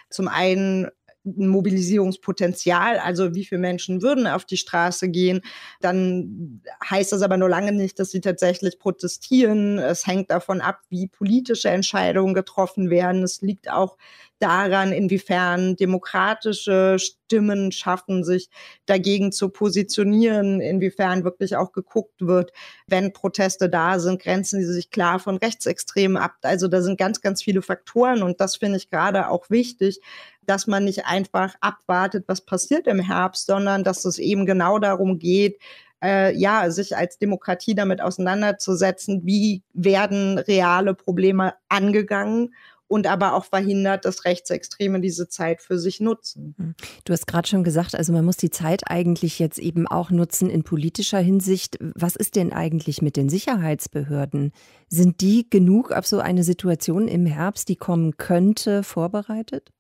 zum 0.10 0.28
einen 0.28 0.90
ein 1.28 1.48
Mobilisierungspotenzial, 1.48 3.00
also 3.00 3.36
wie 3.36 3.44
viele 3.44 3.60
Menschen 3.60 4.02
würden 4.02 4.28
auf 4.28 4.46
die 4.46 4.58
Straße 4.58 5.10
gehen, 5.10 5.42
dann 5.82 6.62
heißt 6.90 7.12
das 7.12 7.22
aber 7.22 7.38
nur 7.38 7.50
lange 7.50 7.74
nicht, 7.74 8.00
dass 8.00 8.12
sie 8.12 8.22
tatsächlich 8.22 8.80
protestieren. 8.80 9.78
Es 9.78 10.08
hängt 10.08 10.32
davon 10.32 10.62
ab, 10.62 10.80
wie 10.90 11.08
politische 11.08 11.70
Entscheidungen 11.70 12.34
getroffen 12.34 12.90
werden. 12.90 13.24
Es 13.24 13.42
liegt 13.42 13.70
auch 13.70 13.98
daran, 14.40 14.92
inwiefern 14.92 15.76
demokratische 15.76 16.98
Stimmen 17.00 17.72
schaffen, 17.72 18.24
sich 18.24 18.50
dagegen 18.86 19.32
zu 19.32 19.50
positionieren, 19.50 20.62
inwiefern 20.62 21.24
wirklich 21.24 21.56
auch 21.56 21.72
geguckt 21.72 22.26
wird, 22.26 22.52
wenn 22.88 23.14
Proteste 23.14 23.70
da 23.70 24.00
sind, 24.00 24.22
grenzen 24.22 24.62
sie 24.62 24.74
sich 24.74 24.92
klar 24.92 25.20
von 25.20 25.38
Rechtsextremen 25.38 26.18
ab. 26.18 26.36
Also 26.44 26.68
da 26.68 26.82
sind 26.82 26.98
ganz, 26.98 27.22
ganz 27.22 27.42
viele 27.42 27.62
Faktoren 27.62 28.22
und 28.24 28.40
das 28.40 28.56
finde 28.56 28.78
ich 28.78 28.90
gerade 28.90 29.30
auch 29.30 29.50
wichtig, 29.50 30.00
dass 30.46 30.68
man 30.68 30.86
nicht 30.86 31.06
einfach 31.06 31.56
abwartet, 31.60 32.26
was 32.28 32.42
passiert 32.42 32.88
im 32.88 33.00
Herbst, 33.00 33.48
sondern 33.48 33.84
dass 33.84 34.06
es 34.06 34.18
eben 34.18 34.46
genau 34.46 34.80
darum 34.80 35.20
geht, 35.20 35.60
äh, 36.02 36.36
ja, 36.38 36.70
sich 36.70 36.96
als 36.96 37.18
Demokratie 37.18 37.76
damit 37.76 38.02
auseinanderzusetzen, 38.02 39.22
wie 39.26 39.64
werden 39.74 40.38
reale 40.38 40.94
Probleme 40.94 41.56
angegangen 41.70 42.54
und 42.88 43.08
aber 43.08 43.34
auch 43.34 43.46
verhindert, 43.46 44.06
dass 44.06 44.26
Rechtsextreme 44.26 45.00
diese 45.02 45.28
Zeit 45.28 45.62
für 45.62 45.78
sich 45.78 46.00
nutzen. 46.00 46.56
Hm. 46.58 46.76
Du 47.06 47.14
hast 47.14 47.28
gerade 47.28 47.48
schon 47.48 47.64
gesagt, 47.64 47.96
also 47.96 48.14
man 48.14 48.26
muss 48.26 48.38
die 48.38 48.50
Zeit 48.50 48.90
eigentlich 48.90 49.40
jetzt 49.40 49.60
eben 49.60 49.88
auch 49.88 50.10
nutzen 50.10 50.50
in 50.50 50.64
politischer 50.64 51.20
Hinsicht. 51.20 51.78
Was 51.80 52.16
ist 52.16 52.36
denn 52.36 52.54
eigentlich 52.54 53.02
mit 53.02 53.18
den 53.18 53.30
Sicherheitsbehörden? 53.30 54.52
Sind 54.90 55.22
die 55.22 55.50
genug 55.50 55.92
auf 55.92 56.08
so 56.08 56.20
eine 56.20 56.44
Situation 56.44 57.08
im 57.08 57.26
Herbst, 57.26 57.70
die 57.70 57.76
kommen 57.76 58.18
könnte, 58.18 58.84
vorbereitet? 58.84 59.72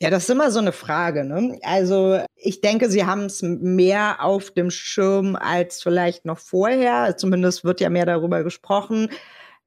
Ja, 0.00 0.10
das 0.10 0.24
ist 0.24 0.30
immer 0.30 0.50
so 0.50 0.58
eine 0.58 0.72
Frage. 0.72 1.24
Ne? 1.24 1.58
Also 1.62 2.20
ich 2.34 2.60
denke, 2.60 2.90
sie 2.90 3.06
haben 3.06 3.24
es 3.24 3.42
mehr 3.42 4.22
auf 4.22 4.50
dem 4.50 4.70
Schirm 4.70 5.36
als 5.36 5.82
vielleicht 5.82 6.24
noch 6.24 6.38
vorher. 6.38 7.16
Zumindest 7.16 7.64
wird 7.64 7.80
ja 7.80 7.88
mehr 7.88 8.04
darüber 8.04 8.42
gesprochen. 8.42 9.08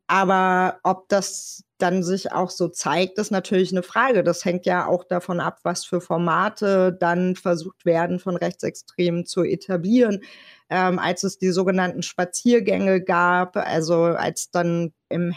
Aber 0.06 0.79
ob 0.84 1.10
das 1.10 1.63
dann 1.77 2.03
sich 2.03 2.31
auch 2.31 2.50
so 2.50 2.67
zeigt, 2.67 3.17
ist 3.17 3.31
natürlich 3.31 3.72
eine 3.72 3.84
Frage. 3.84 4.24
Das 4.24 4.43
hängt 4.46 4.65
ja 4.65 4.88
auch 4.88 5.03
davon 5.03 5.39
ab, 5.39 5.60
was 5.63 5.86
für 5.86 6.01
Formate 6.01 6.96
dann 7.00 7.36
versucht 7.36 7.86
werden, 7.86 8.19
von 8.19 8.36
Rechtsextremen 8.36 9.25
zu 9.25 9.43
etablieren. 9.43 10.22
Ähm, 10.69 11.00
als 11.00 11.24
es 11.24 11.38
die 11.38 11.51
sogenannten 11.51 12.01
Spaziergänge 12.01 13.01
gab, 13.01 13.55
also 13.55 14.03
als 14.03 14.51
dann 14.51 14.91
im 15.10 15.34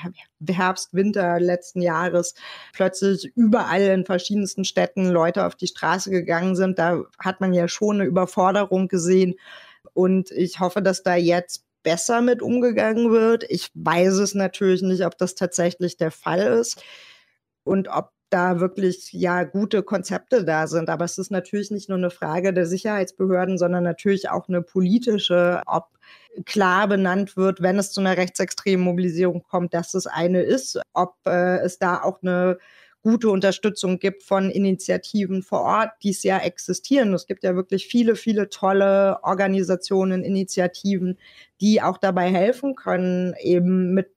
Herbst, 0.48 0.92
Winter 0.92 1.38
letzten 1.38 1.82
Jahres 1.82 2.34
plötzlich 2.72 3.30
überall 3.36 3.82
in 3.82 4.04
verschiedensten 4.04 4.64
Städten 4.64 5.08
Leute 5.08 5.46
auf 5.46 5.54
die 5.54 5.68
Straße 5.68 6.10
gegangen 6.10 6.56
sind, 6.56 6.78
da 6.78 7.04
hat 7.18 7.40
man 7.40 7.52
ja 7.52 7.68
schon 7.68 8.00
eine 8.00 8.08
Überforderung 8.08 8.88
gesehen. 8.88 9.36
Und 9.92 10.30
ich 10.30 10.60
hoffe, 10.60 10.82
dass 10.82 11.02
da 11.02 11.14
jetzt 11.14 11.64
besser 11.82 12.20
mit 12.20 12.42
umgegangen 12.42 13.10
wird. 13.10 13.44
Ich 13.48 13.70
weiß 13.74 14.14
es 14.14 14.34
natürlich 14.34 14.82
nicht, 14.82 15.04
ob 15.04 15.18
das 15.18 15.34
tatsächlich 15.34 15.96
der 15.96 16.10
Fall 16.10 16.40
ist 16.40 16.82
und 17.64 17.88
ob 17.88 18.10
da 18.30 18.60
wirklich 18.60 19.12
ja 19.12 19.44
gute 19.44 19.82
Konzepte 19.82 20.44
da 20.44 20.66
sind. 20.66 20.88
Aber 20.88 21.04
es 21.04 21.18
ist 21.18 21.30
natürlich 21.30 21.70
nicht 21.70 21.88
nur 21.88 21.98
eine 21.98 22.10
Frage 22.10 22.54
der 22.54 22.66
Sicherheitsbehörden, 22.66 23.58
sondern 23.58 23.84
natürlich 23.84 24.30
auch 24.30 24.48
eine 24.48 24.62
politische, 24.62 25.62
ob 25.66 25.88
klar 26.46 26.88
benannt 26.88 27.36
wird, 27.36 27.60
wenn 27.60 27.78
es 27.78 27.92
zu 27.92 28.00
einer 28.00 28.16
rechtsextremen 28.16 28.84
Mobilisierung 28.84 29.42
kommt, 29.42 29.74
dass 29.74 29.94
es 29.94 30.06
eine 30.06 30.42
ist, 30.42 30.80
ob 30.92 31.14
äh, 31.26 31.58
es 31.58 31.78
da 31.78 32.02
auch 32.02 32.22
eine 32.22 32.58
gute 33.02 33.30
Unterstützung 33.30 33.98
gibt 33.98 34.22
von 34.22 34.50
Initiativen 34.50 35.42
vor 35.42 35.60
Ort, 35.62 35.90
die 36.02 36.10
es 36.10 36.22
ja 36.22 36.38
existieren. 36.38 37.14
Es 37.14 37.26
gibt 37.26 37.44
ja 37.44 37.54
wirklich 37.56 37.86
viele, 37.86 38.16
viele 38.16 38.48
tolle 38.50 39.18
Organisationen, 39.22 40.22
Initiativen, 40.24 41.18
die 41.60 41.82
auch 41.82 41.98
dabei 41.98 42.30
helfen 42.30 42.74
können, 42.74 43.34
eben 43.40 43.94
mit 43.94 44.10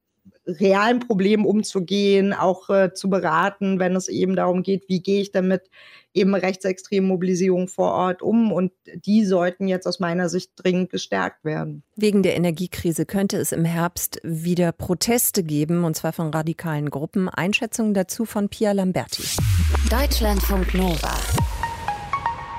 realen 0.46 1.00
Problemen 1.00 1.46
umzugehen, 1.46 2.34
auch 2.34 2.70
äh, 2.70 2.94
zu 2.94 3.10
beraten, 3.10 3.80
wenn 3.80 3.96
es 3.96 4.08
eben 4.08 4.36
darum 4.36 4.64
geht, 4.64 4.86
wie 4.88 5.02
gehe 5.02 5.22
ich 5.22 5.32
damit 5.32 5.70
eben 6.14 6.36
rechtsextremen 6.36 7.08
Mobilisierung 7.08 7.68
vor 7.68 7.92
Ort 7.92 8.22
um. 8.22 8.52
Und 8.52 8.72
die 9.06 9.26
sollten 9.26 9.68
jetzt 9.68 9.88
aus 9.88 10.00
meiner 10.00 10.30
Sicht 10.30 10.52
dringend 10.56 10.90
gestärkt 10.92 11.44
werden. 11.44 11.84
Wegen 11.96 12.24
der 12.24 12.36
Energiekrise 12.36 13.06
könnte 13.06 13.38
es 13.38 13.52
im 13.52 13.66
Herbst 13.66 14.20
wieder 14.24 14.72
Proteste 14.72 15.44
geben, 15.44 15.84
und 15.84 15.96
zwar 15.96 16.14
von 16.14 16.30
radikalen 16.30 16.90
Gruppen. 16.90 17.30
Einschätzungen 17.30 17.94
dazu 17.94 18.26
von 18.26 18.50
Pia 18.50 18.72
Lamberti. 18.72 19.24
Deutschlandfunk 19.90 20.74
Nova. 20.74 21.14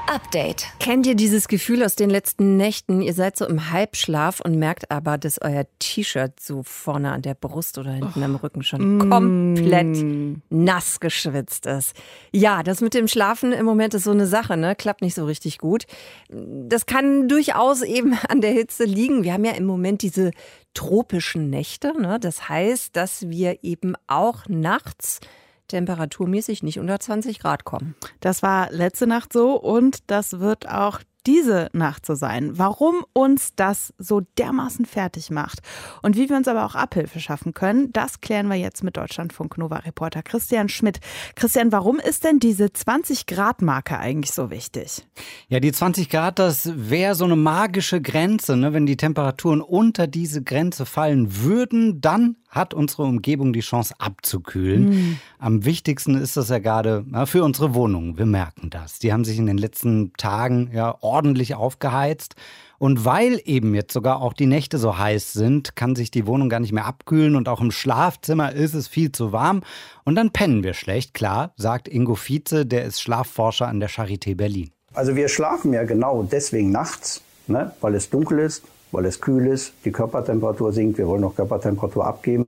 Update. 0.06 0.66
Kennt 0.80 1.06
ihr 1.06 1.14
dieses 1.14 1.48
Gefühl 1.48 1.82
aus 1.82 1.96
den 1.96 2.10
letzten 2.10 2.56
Nächten? 2.56 3.00
Ihr 3.00 3.14
seid 3.14 3.36
so 3.36 3.46
im 3.46 3.70
Halbschlaf 3.70 4.40
und 4.40 4.58
merkt 4.58 4.90
aber, 4.90 5.18
dass 5.18 5.40
euer 5.40 5.64
T-Shirt 5.78 6.38
so 6.40 6.62
vorne 6.62 7.12
an 7.12 7.22
der 7.22 7.34
Brust 7.34 7.78
oder 7.78 7.92
hinten 7.92 8.20
oh. 8.20 8.24
am 8.24 8.36
Rücken 8.36 8.62
schon 8.62 8.98
mm. 8.98 9.10
komplett 9.10 10.04
nass 10.50 11.00
geschwitzt 11.00 11.66
ist. 11.66 11.96
Ja, 12.32 12.62
das 12.62 12.80
mit 12.80 12.94
dem 12.94 13.08
Schlafen 13.08 13.52
im 13.52 13.64
Moment 13.64 13.94
ist 13.94 14.04
so 14.04 14.10
eine 14.10 14.26
Sache, 14.26 14.56
ne? 14.56 14.76
Klappt 14.76 15.00
nicht 15.00 15.14
so 15.14 15.24
richtig 15.24 15.58
gut. 15.58 15.86
Das 16.28 16.86
kann 16.86 17.28
durchaus 17.28 17.82
eben 17.82 18.14
an 18.28 18.40
der 18.40 18.52
Hitze 18.52 18.84
liegen. 18.84 19.24
Wir 19.24 19.32
haben 19.32 19.44
ja 19.44 19.52
im 19.52 19.64
Moment 19.64 20.02
diese 20.02 20.32
tropischen 20.74 21.48
Nächte. 21.50 21.98
Ne? 21.98 22.18
Das 22.20 22.48
heißt, 22.48 22.94
dass 22.94 23.28
wir 23.28 23.62
eben 23.62 23.94
auch 24.06 24.46
nachts 24.48 25.20
temperaturmäßig 25.68 26.62
nicht 26.62 26.78
unter 26.78 27.00
20 27.00 27.40
Grad 27.40 27.64
kommen. 27.64 27.94
Das 28.20 28.42
war 28.42 28.70
letzte 28.70 29.06
Nacht 29.06 29.32
so 29.32 29.60
und 29.60 30.10
das 30.10 30.40
wird 30.40 30.68
auch 30.68 31.00
diese 31.26 31.68
Nacht 31.72 32.04
so 32.04 32.14
sein. 32.14 32.58
Warum 32.58 33.04
uns 33.12 33.54
das 33.56 33.94
so 33.98 34.20
dermaßen 34.38 34.84
fertig 34.84 35.30
macht 35.30 35.60
und 36.02 36.16
wie 36.16 36.28
wir 36.28 36.36
uns 36.36 36.48
aber 36.48 36.66
auch 36.66 36.74
Abhilfe 36.74 37.20
schaffen 37.20 37.54
können, 37.54 37.92
das 37.92 38.20
klären 38.20 38.48
wir 38.48 38.56
jetzt 38.56 38.84
mit 38.84 38.96
Deutschlandfunk 38.96 39.56
Nova 39.58 39.76
Reporter 39.76 40.22
Christian 40.22 40.68
Schmidt. 40.68 41.00
Christian, 41.34 41.72
warum 41.72 41.98
ist 41.98 42.24
denn 42.24 42.38
diese 42.38 42.72
20 42.72 43.26
Grad 43.26 43.62
Marke 43.62 43.98
eigentlich 43.98 44.32
so 44.32 44.50
wichtig? 44.50 45.06
Ja, 45.48 45.60
die 45.60 45.72
20 45.72 46.10
Grad, 46.10 46.38
das 46.38 46.70
wäre 46.74 47.14
so 47.14 47.24
eine 47.24 47.36
magische 47.36 48.00
Grenze. 48.00 48.56
Ne? 48.56 48.72
Wenn 48.72 48.86
die 48.86 48.96
Temperaturen 48.96 49.60
unter 49.60 50.06
diese 50.06 50.42
Grenze 50.42 50.84
fallen 50.84 51.42
würden, 51.42 52.00
dann 52.00 52.36
hat 52.54 52.72
unsere 52.72 53.02
Umgebung 53.02 53.52
die 53.52 53.60
Chance 53.60 53.94
abzukühlen. 53.98 54.88
Mhm. 54.88 55.18
Am 55.38 55.64
wichtigsten 55.64 56.14
ist 56.14 56.36
das 56.36 56.48
ja 56.48 56.58
gerade 56.58 57.04
ja, 57.12 57.26
für 57.26 57.42
unsere 57.42 57.74
Wohnungen. 57.74 58.16
Wir 58.16 58.26
merken 58.26 58.70
das. 58.70 58.98
Die 59.00 59.12
haben 59.12 59.24
sich 59.24 59.38
in 59.38 59.46
den 59.46 59.58
letzten 59.58 60.12
Tagen 60.16 60.70
ja 60.72 60.96
ordentlich 61.00 61.54
aufgeheizt. 61.54 62.36
Und 62.78 63.04
weil 63.04 63.40
eben 63.44 63.74
jetzt 63.74 63.92
sogar 63.92 64.20
auch 64.20 64.32
die 64.32 64.46
Nächte 64.46 64.78
so 64.78 64.98
heiß 64.98 65.32
sind, 65.32 65.74
kann 65.74 65.96
sich 65.96 66.10
die 66.10 66.26
Wohnung 66.26 66.48
gar 66.48 66.60
nicht 66.60 66.72
mehr 66.72 66.84
abkühlen 66.84 67.34
und 67.34 67.48
auch 67.48 67.60
im 67.60 67.70
Schlafzimmer 67.70 68.52
ist 68.52 68.74
es 68.74 68.88
viel 68.88 69.10
zu 69.10 69.32
warm. 69.32 69.62
Und 70.04 70.16
dann 70.16 70.30
pennen 70.30 70.62
wir 70.62 70.74
schlecht, 70.74 71.14
klar, 71.14 71.52
sagt 71.56 71.88
Ingo 71.88 72.14
Vize, 72.14 72.66
der 72.66 72.84
ist 72.84 73.00
Schlafforscher 73.00 73.68
an 73.68 73.80
der 73.80 73.90
Charité 73.90 74.36
Berlin. 74.36 74.70
Also 74.92 75.16
wir 75.16 75.28
schlafen 75.28 75.72
ja 75.72 75.84
genau 75.84 76.22
deswegen 76.22 76.70
nachts, 76.70 77.22
ne, 77.46 77.72
weil 77.80 77.94
es 77.94 78.10
dunkel 78.10 78.38
ist, 78.38 78.62
weil 78.94 79.04
es 79.06 79.20
kühl 79.20 79.46
ist, 79.46 79.72
die 79.84 79.92
Körpertemperatur 79.92 80.72
sinkt, 80.72 80.98
wir 80.98 81.06
wollen 81.06 81.20
noch 81.20 81.36
Körpertemperatur 81.36 82.06
abgeben. 82.06 82.46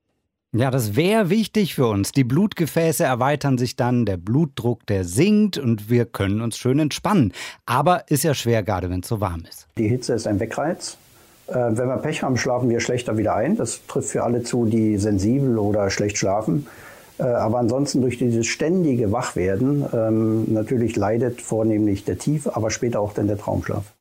Ja, 0.53 0.71
das 0.71 0.97
wäre 0.97 1.29
wichtig 1.29 1.75
für 1.75 1.87
uns. 1.87 2.13
Die 2.13 2.25
Blutgefäße 2.25 3.05
erweitern 3.05 3.59
sich 3.59 3.77
dann, 3.77 4.07
der 4.07 4.17
Blutdruck, 4.17 4.87
der 4.87 5.05
sinkt 5.05 5.59
und 5.59 5.91
wir 5.91 6.07
können 6.07 6.41
uns 6.41 6.57
schön 6.57 6.79
entspannen. 6.79 7.33
Aber 7.67 8.05
ist 8.09 8.25
ja 8.25 8.33
schwer, 8.33 8.63
gerade 8.63 8.89
wenn 8.89 9.01
es 9.01 9.09
so 9.09 9.21
warm 9.21 9.43
ist. 9.49 9.67
Die 9.77 9.89
Hitze 9.89 10.15
ist 10.15 10.27
ein 10.27 10.41
Wegreiz. 10.41 10.97
Äh, 11.49 11.55
wenn 11.55 11.89
wir 11.89 11.99
Pech 11.99 12.23
haben, 12.23 12.39
schlafen 12.39 12.71
wir 12.71 12.81
schlechter 12.81 13.19
wieder 13.19 13.35
ein. 13.35 13.57
Das 13.57 13.87
trifft 13.87 14.09
für 14.11 14.23
alle 14.23 14.45
zu, 14.45 14.65
die 14.65 14.97
sensibel 14.97 15.59
oder 15.59 15.91
schlecht 15.91 16.17
schlafen. 16.17 16.67
Äh, 17.19 17.25
aber 17.25 17.59
ansonsten 17.59 18.01
durch 18.01 18.17
dieses 18.17 18.47
ständige 18.47 19.13
Wachwerden 19.13 19.85
ähm, 19.93 20.53
natürlich 20.53 20.97
leidet 20.97 21.43
vornehmlich 21.43 22.05
der 22.05 22.19
Tief, 22.19 22.47
aber 22.49 22.71
später 22.71 23.01
auch 23.01 23.13
dann 23.13 23.27
der 23.27 23.37
Traumschlaf. 23.39 23.96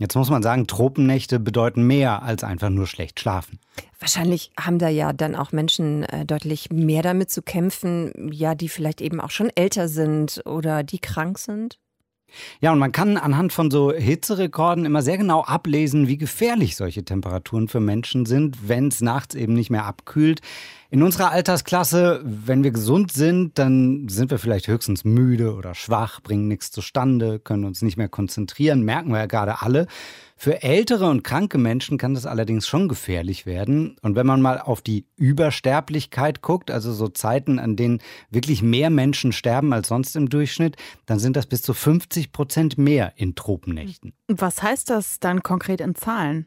Jetzt 0.00 0.14
muss 0.14 0.30
man 0.30 0.44
sagen, 0.44 0.68
Tropennächte 0.68 1.40
bedeuten 1.40 1.82
mehr 1.82 2.22
als 2.22 2.44
einfach 2.44 2.70
nur 2.70 2.86
schlecht 2.86 3.18
schlafen. 3.18 3.58
Wahrscheinlich 3.98 4.52
haben 4.58 4.78
da 4.78 4.88
ja 4.88 5.12
dann 5.12 5.34
auch 5.34 5.50
Menschen 5.50 6.04
äh, 6.04 6.24
deutlich 6.24 6.70
mehr 6.70 7.02
damit 7.02 7.30
zu 7.30 7.42
kämpfen, 7.42 8.30
ja, 8.32 8.54
die 8.54 8.68
vielleicht 8.68 9.00
eben 9.00 9.20
auch 9.20 9.30
schon 9.30 9.50
älter 9.56 9.88
sind 9.88 10.40
oder 10.46 10.84
die 10.84 11.00
krank 11.00 11.38
sind. 11.38 11.78
Ja, 12.60 12.72
und 12.72 12.78
man 12.78 12.92
kann 12.92 13.16
anhand 13.16 13.52
von 13.52 13.70
so 13.70 13.92
Hitzerekorden 13.92 14.84
immer 14.84 15.02
sehr 15.02 15.18
genau 15.18 15.42
ablesen, 15.42 16.08
wie 16.08 16.18
gefährlich 16.18 16.76
solche 16.76 17.04
Temperaturen 17.04 17.68
für 17.68 17.80
Menschen 17.80 18.26
sind, 18.26 18.68
wenn 18.68 18.88
es 18.88 19.00
nachts 19.00 19.34
eben 19.34 19.54
nicht 19.54 19.70
mehr 19.70 19.86
abkühlt. 19.86 20.40
In 20.90 21.02
unserer 21.02 21.32
Altersklasse, 21.32 22.22
wenn 22.24 22.64
wir 22.64 22.70
gesund 22.70 23.12
sind, 23.12 23.58
dann 23.58 24.08
sind 24.08 24.30
wir 24.30 24.38
vielleicht 24.38 24.68
höchstens 24.68 25.04
müde 25.04 25.54
oder 25.54 25.74
schwach, 25.74 26.22
bringen 26.22 26.48
nichts 26.48 26.70
zustande, 26.70 27.38
können 27.40 27.64
uns 27.64 27.82
nicht 27.82 27.98
mehr 27.98 28.08
konzentrieren, 28.08 28.82
merken 28.82 29.10
wir 29.10 29.18
ja 29.18 29.26
gerade 29.26 29.60
alle. 29.60 29.86
Für 30.40 30.62
ältere 30.62 31.10
und 31.10 31.24
kranke 31.24 31.58
Menschen 31.58 31.98
kann 31.98 32.14
das 32.14 32.24
allerdings 32.24 32.68
schon 32.68 32.86
gefährlich 32.86 33.44
werden. 33.44 33.96
Und 34.02 34.14
wenn 34.14 34.26
man 34.26 34.40
mal 34.40 34.60
auf 34.60 34.80
die 34.80 35.04
Übersterblichkeit 35.16 36.42
guckt, 36.42 36.70
also 36.70 36.92
so 36.92 37.08
Zeiten, 37.08 37.58
an 37.58 37.74
denen 37.74 38.00
wirklich 38.30 38.62
mehr 38.62 38.88
Menschen 38.88 39.32
sterben 39.32 39.72
als 39.72 39.88
sonst 39.88 40.14
im 40.14 40.28
Durchschnitt, 40.28 40.76
dann 41.06 41.18
sind 41.18 41.34
das 41.34 41.46
bis 41.46 41.62
zu 41.62 41.74
50 41.74 42.30
Prozent 42.30 42.78
mehr 42.78 43.14
in 43.16 43.34
Tropennächten. 43.34 44.12
Was 44.28 44.62
heißt 44.62 44.90
das 44.90 45.18
dann 45.18 45.42
konkret 45.42 45.80
in 45.80 45.96
Zahlen? 45.96 46.46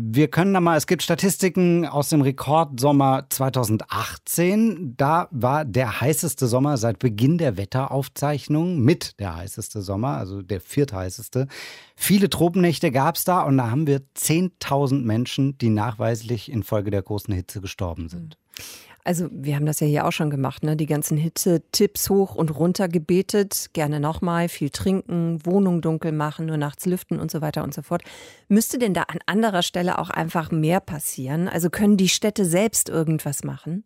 Wir 0.00 0.28
können 0.28 0.54
da 0.54 0.60
mal, 0.60 0.76
es 0.76 0.86
gibt 0.86 1.02
Statistiken 1.02 1.84
aus 1.86 2.08
dem 2.08 2.20
Rekordsommer 2.20 3.26
2018. 3.28 4.94
Da 4.96 5.28
war 5.30 5.64
der 5.64 6.00
heißeste 6.00 6.46
Sommer 6.46 6.76
seit 6.76 6.98
Beginn 6.98 7.38
der 7.38 7.56
Wetteraufzeichnung 7.56 8.78
mit 8.80 9.18
der 9.18 9.34
heißeste 9.34 9.82
Sommer, 9.82 10.16
also 10.16 10.42
der 10.42 10.60
viertheißeste. 10.60 11.48
Viele 11.96 12.30
Tropennächte 12.30 12.92
gab 12.92 13.16
es 13.16 13.24
da 13.24 13.42
und 13.42 13.58
da 13.58 13.70
haben 13.70 13.86
wir 13.86 14.00
10.000 14.16 15.02
Menschen, 15.02 15.58
die 15.58 15.70
nachweislich 15.70 16.50
infolge 16.52 16.90
der 16.90 17.02
großen 17.02 17.34
Hitze 17.34 17.60
gestorben 17.60 18.08
sind. 18.08 18.36
Mhm. 18.36 18.87
Also 19.08 19.26
wir 19.32 19.56
haben 19.56 19.64
das 19.64 19.80
ja 19.80 19.86
hier 19.86 20.06
auch 20.06 20.12
schon 20.12 20.28
gemacht, 20.28 20.62
ne? 20.62 20.76
Die 20.76 20.84
ganzen 20.84 21.16
Hitze-Tipps 21.16 22.10
hoch 22.10 22.34
und 22.34 22.54
runter 22.54 22.88
gebetet. 22.88 23.70
Gerne 23.72 24.00
nochmal, 24.00 24.50
viel 24.50 24.68
trinken, 24.68 25.38
Wohnung 25.46 25.80
dunkel 25.80 26.12
machen, 26.12 26.44
nur 26.44 26.58
nachts 26.58 26.84
lüften 26.84 27.18
und 27.18 27.30
so 27.30 27.40
weiter 27.40 27.64
und 27.64 27.72
so 27.72 27.80
fort. 27.80 28.02
Müsste 28.48 28.78
denn 28.78 28.92
da 28.92 29.04
an 29.04 29.20
anderer 29.24 29.62
Stelle 29.62 29.98
auch 29.98 30.10
einfach 30.10 30.50
mehr 30.50 30.80
passieren? 30.80 31.48
Also 31.48 31.70
können 31.70 31.96
die 31.96 32.10
Städte 32.10 32.44
selbst 32.44 32.90
irgendwas 32.90 33.44
machen? 33.44 33.84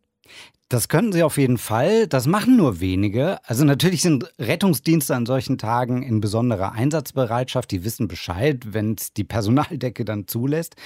Das 0.73 0.89
könnten 0.89 1.13
sie 1.13 1.23
auf 1.23 1.37
jeden 1.37 1.59
Fall. 1.59 2.07
Das 2.07 2.27
machen 2.27 2.57
nur 2.57 2.81
wenige. 2.81 3.47
Also 3.47 3.63
natürlich 3.63 4.01
sind 4.01 4.33
Rettungsdienste 4.39 5.15
an 5.15 5.27
solchen 5.27 5.59
Tagen 5.59 6.03
in 6.03 6.23
besonderer 6.23 6.73
Einsatzbereitschaft. 6.73 7.71
Die 7.71 7.85
wissen 7.85 8.09
Bescheid, 8.09 8.73
wenn 8.73 8.95
es 8.95 9.13
die 9.13 9.25
Personaldecke 9.25 10.07
dann 10.07 10.27
zulässt. 10.29 10.77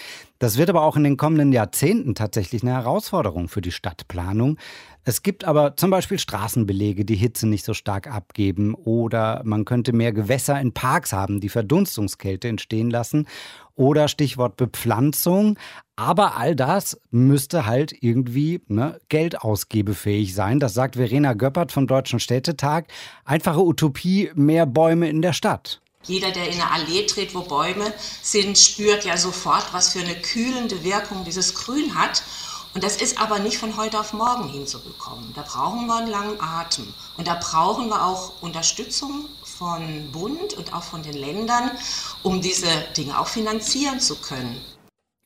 Das 0.41 0.59
wird 0.59 0.71
aber 0.71 0.83
auch 0.83 0.97
in 0.97 1.05
den 1.05 1.17
kommenden 1.17 1.53
Jahrzehnten 1.53 2.17
tatsächlich 2.17 2.63
eine 2.63 2.73
Herausforderung 2.73 3.47
für 3.49 3.61
die 3.61 3.71
Stadtplanung. 3.71 4.59
Es 5.05 5.23
gibt 5.23 5.45
aber 5.45 5.77
zum 5.77 5.91
Beispiel 5.91 6.19
Straßenbelege, 6.19 7.05
die 7.05 7.15
Hitze 7.15 7.47
nicht 7.47 7.65
so 7.65 7.73
stark 7.73 8.13
abgeben 8.13 8.75
oder 8.75 9.41
man 9.45 9.65
könnte 9.65 9.93
mehr 9.93 10.13
Gewässer 10.13 10.61
in 10.61 10.73
Parks 10.73 11.13
haben, 11.13 11.41
die 11.41 11.49
Verdunstungskälte 11.49 12.49
entstehen 12.49 12.91
lassen 12.91 13.29
oder 13.77 14.09
Stichwort 14.09 14.57
Bepflanzung. 14.57 15.59
Aber 15.95 16.37
all 16.37 16.57
das 16.57 17.01
müsste 17.11 17.67
halt 17.67 17.95
irgendwie 18.03 18.61
ne, 18.67 18.99
geldausgebefähig 19.77 20.35
sein. 20.35 20.61
Das 20.61 20.75
sagt 20.75 20.97
Verena 20.97 21.35
Göppert 21.35 21.73
vom 21.73 21.87
Deutschen 21.87 22.21
Städtetag. 22.21 22.87
Einfache 23.25 23.61
Utopie, 23.61 24.31
mehr 24.35 24.67
Bäume 24.67 25.09
in 25.09 25.23
der 25.23 25.33
Stadt. 25.33 25.81
Jeder, 26.05 26.31
der 26.31 26.49
in 26.49 26.61
eine 26.61 26.71
Allee 26.71 27.05
tritt, 27.07 27.35
wo 27.35 27.41
Bäume 27.43 27.93
sind, 28.23 28.57
spürt 28.57 29.05
ja 29.05 29.17
sofort, 29.17 29.67
was 29.73 29.93
für 29.93 30.01
eine 30.01 30.15
kühlende 30.15 30.85
Wirkung 30.85 31.25
dieses 31.25 31.55
Grün 31.55 31.97
hat. 31.97 32.23
Und 32.75 32.85
das 32.85 32.97
ist 32.97 33.19
aber 33.21 33.39
nicht 33.39 33.57
von 33.57 33.77
heute 33.77 33.99
auf 33.99 34.13
morgen 34.13 34.49
hinzubekommen. 34.51 35.33
Da 35.35 35.43
brauchen 35.43 35.87
wir 35.87 35.97
einen 35.97 36.11
langen 36.11 36.41
Atem. 36.41 36.87
Und 37.17 37.27
da 37.27 37.35
brauchen 37.35 37.89
wir 37.89 38.05
auch 38.05 38.43
Unterstützung 38.43 39.25
von 39.43 40.13
Bund 40.13 40.53
und 40.55 40.75
auch 40.75 40.83
von 40.83 41.03
den 41.03 41.15
Ländern, 41.15 41.71
um 42.23 42.41
diese 42.41 42.69
Dinge 42.97 43.19
auch 43.19 43.29
finanzieren 43.29 43.99
zu 43.99 44.17
können. 44.17 44.61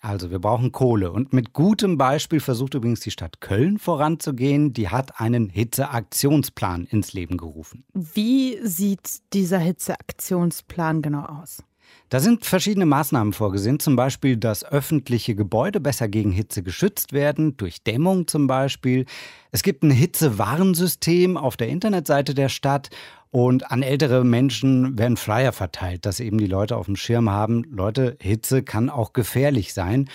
Also 0.00 0.30
wir 0.30 0.38
brauchen 0.38 0.72
Kohle. 0.72 1.12
Und 1.12 1.32
mit 1.32 1.52
gutem 1.52 1.98
Beispiel 1.98 2.40
versucht 2.40 2.74
übrigens 2.74 3.00
die 3.00 3.10
Stadt 3.10 3.40
Köln 3.40 3.78
voranzugehen. 3.78 4.72
Die 4.72 4.88
hat 4.88 5.20
einen 5.20 5.50
Hitzeaktionsplan 5.50 6.86
ins 6.86 7.12
Leben 7.12 7.36
gerufen. 7.36 7.84
Wie 7.92 8.58
sieht 8.66 9.20
dieser 9.34 9.58
Hitzeaktionsplan 9.58 11.02
genau 11.02 11.24
aus? 11.24 11.62
Da 12.08 12.18
sind 12.18 12.44
verschiedene 12.44 12.86
Maßnahmen 12.86 13.32
vorgesehen, 13.32 13.78
zum 13.78 13.94
Beispiel, 13.94 14.36
dass 14.36 14.64
öffentliche 14.64 15.34
Gebäude 15.34 15.80
besser 15.80 16.08
gegen 16.08 16.32
Hitze 16.32 16.62
geschützt 16.62 17.12
werden, 17.12 17.56
durch 17.56 17.84
Dämmung 17.84 18.26
zum 18.26 18.46
Beispiel. 18.46 19.06
Es 19.52 19.62
gibt 19.62 19.84
ein 19.84 19.92
Hitzewarnsystem 19.92 21.36
auf 21.36 21.56
der 21.56 21.68
Internetseite 21.68 22.34
der 22.34 22.48
Stadt 22.48 22.90
und 23.30 23.70
an 23.70 23.82
ältere 23.82 24.24
Menschen 24.24 24.98
werden 24.98 25.16
Flyer 25.16 25.52
verteilt, 25.52 26.04
dass 26.04 26.18
eben 26.18 26.38
die 26.38 26.46
Leute 26.46 26.76
auf 26.76 26.86
dem 26.86 26.96
Schirm 26.96 27.30
haben, 27.30 27.64
Leute, 27.70 28.16
Hitze 28.20 28.62
kann 28.64 28.90
auch 28.90 29.12
gefährlich 29.12 29.72
sein. 29.72 30.08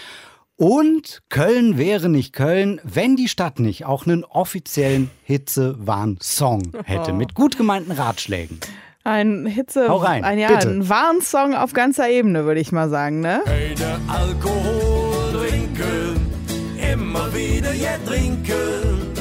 Und 0.58 1.22
Köln 1.30 1.78
wäre 1.78 2.08
nicht 2.08 2.34
Köln, 2.34 2.80
wenn 2.84 3.16
die 3.16 3.28
Stadt 3.28 3.60
nicht 3.60 3.86
auch 3.86 4.06
einen 4.06 4.24
offiziellen 4.24 5.10
Hitzewarn-Song 5.24 6.72
hätte, 6.86 7.14
mit 7.14 7.36
gut 7.36 7.58
gemeinten 7.58 7.92
Ratschlägen. 7.92 8.60
Ein 9.08 9.46
Hitze, 9.46 9.88
Hau 9.88 9.98
rein, 9.98 10.24
ein, 10.24 10.40
ja, 10.40 10.48
bitte. 10.48 10.68
ein 10.68 10.90
Warnsong 10.90 11.54
auf 11.54 11.74
ganzer 11.74 12.10
Ebene, 12.10 12.46
würde 12.46 12.60
ich 12.60 12.72
mal 12.72 12.90
sagen, 12.90 13.20
ne? 13.20 13.42
Keine 13.46 14.00
Alkohol 14.08 15.32
trinken, 15.32 16.32
immer 16.92 17.32
wieder 17.32 17.72
ja 17.74 17.98
trinken. 18.08 19.14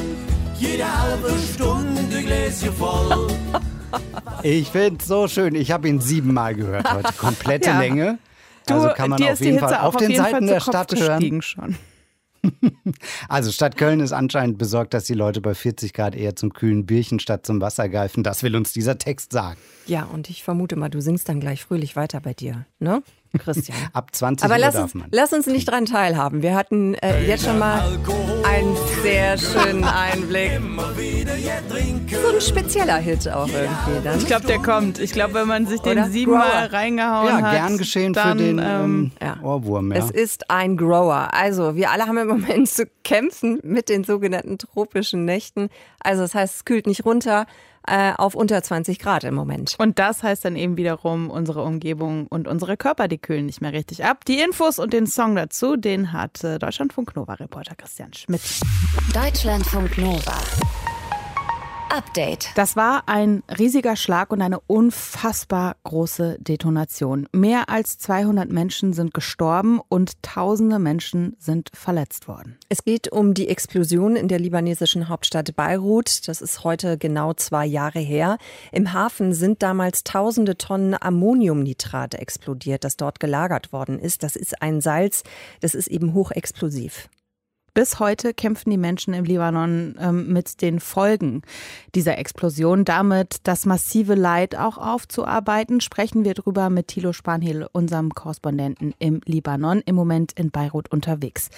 Jede 0.56 0.84
halbe 0.84 1.30
Stunde 1.52 2.22
Gläschen 2.22 2.72
voll. 2.72 3.28
Ich 4.42 4.68
finde 4.70 4.96
es 5.00 5.06
so 5.06 5.28
schön. 5.28 5.54
Ich 5.54 5.70
habe 5.70 5.88
ihn 5.88 6.00
siebenmal 6.00 6.54
gehört 6.56 6.92
heute. 6.92 7.12
Komplette 7.16 7.70
Ja. 7.70 7.78
Länge. 7.78 8.18
Du, 8.66 8.74
Also 8.74 8.88
kann 8.88 9.08
man 9.10 9.22
auf 9.22 9.30
ist 9.30 9.40
die 9.40 9.44
jeden 9.44 9.58
Hitze 9.58 9.68
Fall 9.68 9.78
auch 9.78 9.84
auf 9.84 9.96
den 9.96 10.10
jeden 10.10 10.22
Seiten 10.22 10.36
Fall 10.36 10.46
der 10.46 10.58
Kopf 10.60 10.68
Stadt 10.68 11.00
hören. 11.00 11.42
schon. 11.42 11.76
Also 13.28 13.52
Stadt 13.52 13.76
Köln 13.76 14.00
ist 14.00 14.12
anscheinend 14.12 14.58
besorgt, 14.58 14.94
dass 14.94 15.04
die 15.04 15.14
Leute 15.14 15.40
bei 15.40 15.54
40 15.54 15.92
Grad 15.92 16.14
eher 16.14 16.36
zum 16.36 16.52
kühlen 16.52 16.86
Bierchen 16.86 17.18
statt 17.18 17.46
zum 17.46 17.60
Wasser 17.60 17.88
greifen. 17.88 18.22
Das 18.22 18.42
will 18.42 18.56
uns 18.56 18.72
dieser 18.72 18.98
Text 18.98 19.32
sagen. 19.32 19.58
Ja, 19.86 20.04
und 20.04 20.30
ich 20.30 20.42
vermute 20.42 20.76
mal, 20.76 20.88
du 20.88 21.00
singst 21.00 21.28
dann 21.28 21.40
gleich 21.40 21.62
fröhlich 21.62 21.96
weiter 21.96 22.20
bei 22.20 22.34
dir, 22.34 22.66
ne? 22.78 23.02
Christian. 23.38 23.76
Ab 23.92 24.14
20 24.14 24.44
Aber 24.44 24.54
Uhr 24.54 24.60
lass 24.60 24.74
darf 24.74 24.84
uns, 24.84 24.94
man. 24.94 25.08
lass 25.10 25.32
uns 25.32 25.46
nicht 25.46 25.66
dran 25.70 25.86
teilhaben. 25.86 26.42
Wir 26.42 26.54
hatten 26.54 26.94
äh, 26.94 27.24
jetzt 27.26 27.44
schon 27.44 27.58
mal 27.58 27.82
einen 28.44 28.76
sehr 29.02 29.36
schönen 29.38 29.84
Einblick. 29.84 30.60
So 32.22 32.34
ein 32.34 32.40
spezieller 32.40 32.96
Hit 32.96 33.28
auch 33.28 33.48
irgendwie 33.48 34.02
dann. 34.04 34.18
Ich 34.18 34.26
glaube, 34.26 34.46
der 34.46 34.58
kommt. 34.58 34.98
Ich 34.98 35.12
glaube, 35.12 35.34
wenn 35.34 35.48
man 35.48 35.66
sich 35.66 35.80
den 35.80 35.98
Oder? 35.98 36.08
siebenmal 36.10 36.68
Grower. 36.68 36.72
reingehauen 36.72 37.28
Ja, 37.28 37.42
hat. 37.42 37.52
gern 37.52 37.78
geschehen 37.78 38.12
dann, 38.12 38.38
für 38.38 38.44
den 38.44 38.58
ähm, 38.58 38.64
ähm, 38.64 39.10
ja. 39.20 39.36
Ohrwurm. 39.42 39.92
Ja. 39.92 39.98
Es 39.98 40.10
ist 40.10 40.50
ein 40.50 40.76
Grower. 40.76 41.28
Also, 41.32 41.76
wir 41.76 41.90
alle 41.90 42.06
haben 42.06 42.18
im 42.18 42.28
Moment 42.28 42.68
zu 42.68 42.84
kämpfen 43.02 43.60
mit 43.62 43.88
den 43.88 44.04
sogenannten 44.04 44.58
tropischen 44.58 45.24
Nächten. 45.24 45.68
Also, 46.00 46.22
das 46.22 46.34
heißt, 46.34 46.54
es 46.56 46.64
kühlt 46.64 46.86
nicht 46.86 47.04
runter 47.04 47.46
äh, 47.86 48.12
auf 48.16 48.34
unter 48.34 48.62
20 48.62 48.98
Grad 48.98 49.24
im 49.24 49.34
Moment. 49.34 49.74
Und 49.78 49.98
das 49.98 50.22
heißt 50.22 50.44
dann 50.44 50.56
eben 50.56 50.76
wiederum, 50.76 51.30
unsere 51.30 51.62
Umgebung 51.62 52.26
und 52.28 52.48
unsere 52.48 52.76
Körper, 52.76 53.08
die 53.08 53.18
kühlen 53.18 53.46
nicht 53.46 53.60
mehr 53.60 53.72
richtig 53.72 54.04
ab. 54.04 54.24
Die 54.24 54.40
Infos 54.40 54.78
und 54.78 54.92
den 54.92 55.06
Song 55.06 55.36
dazu, 55.36 55.76
den 55.76 56.12
hat 56.12 56.42
äh, 56.44 56.58
Deutschlandfunk 56.58 57.16
Nova-Reporter 57.16 57.74
Christian 57.74 58.12
Schmidt. 58.12 58.42
Deutschlandfunk 59.12 59.98
Nova. 59.98 60.38
Update. 61.94 62.48
Das 62.56 62.74
war 62.74 63.04
ein 63.06 63.44
riesiger 63.56 63.94
Schlag 63.94 64.32
und 64.32 64.42
eine 64.42 64.58
unfassbar 64.58 65.76
große 65.84 66.38
Detonation. 66.40 67.28
Mehr 67.30 67.68
als 67.68 67.98
200 67.98 68.50
Menschen 68.50 68.92
sind 68.92 69.14
gestorben 69.14 69.80
und 69.88 70.20
tausende 70.20 70.80
Menschen 70.80 71.36
sind 71.38 71.70
verletzt 71.72 72.26
worden. 72.26 72.58
Es 72.68 72.82
geht 72.82 73.12
um 73.12 73.32
die 73.32 73.48
Explosion 73.48 74.16
in 74.16 74.26
der 74.26 74.40
libanesischen 74.40 75.08
Hauptstadt 75.08 75.54
Beirut. 75.54 76.26
Das 76.26 76.40
ist 76.40 76.64
heute 76.64 76.98
genau 76.98 77.32
zwei 77.34 77.64
Jahre 77.64 78.00
her. 78.00 78.38
Im 78.72 78.92
Hafen 78.92 79.32
sind 79.32 79.62
damals 79.62 80.02
tausende 80.02 80.58
Tonnen 80.58 80.96
Ammoniumnitrat 81.00 82.16
explodiert, 82.16 82.82
das 82.82 82.96
dort 82.96 83.20
gelagert 83.20 83.72
worden 83.72 84.00
ist. 84.00 84.24
Das 84.24 84.34
ist 84.34 84.60
ein 84.60 84.80
Salz, 84.80 85.22
das 85.60 85.76
ist 85.76 85.86
eben 85.86 86.12
hochexplosiv. 86.12 87.08
Bis 87.74 87.98
heute 87.98 88.32
kämpfen 88.34 88.70
die 88.70 88.78
Menschen 88.78 89.14
im 89.14 89.24
Libanon 89.24 89.96
ähm, 89.98 90.32
mit 90.32 90.62
den 90.62 90.78
Folgen 90.78 91.42
dieser 91.96 92.18
Explosion. 92.18 92.84
Damit 92.84 93.38
das 93.42 93.66
massive 93.66 94.14
Leid 94.14 94.56
auch 94.56 94.78
aufzuarbeiten, 94.78 95.80
sprechen 95.80 96.24
wir 96.24 96.34
drüber 96.34 96.70
mit 96.70 96.86
Thilo 96.86 97.12
Spanhiel, 97.12 97.66
unserem 97.72 98.14
Korrespondenten 98.14 98.94
im 99.00 99.20
Libanon, 99.24 99.82
im 99.86 99.96
Moment 99.96 100.30
in 100.34 100.52
Beirut 100.52 100.92
unterwegs. 100.92 101.50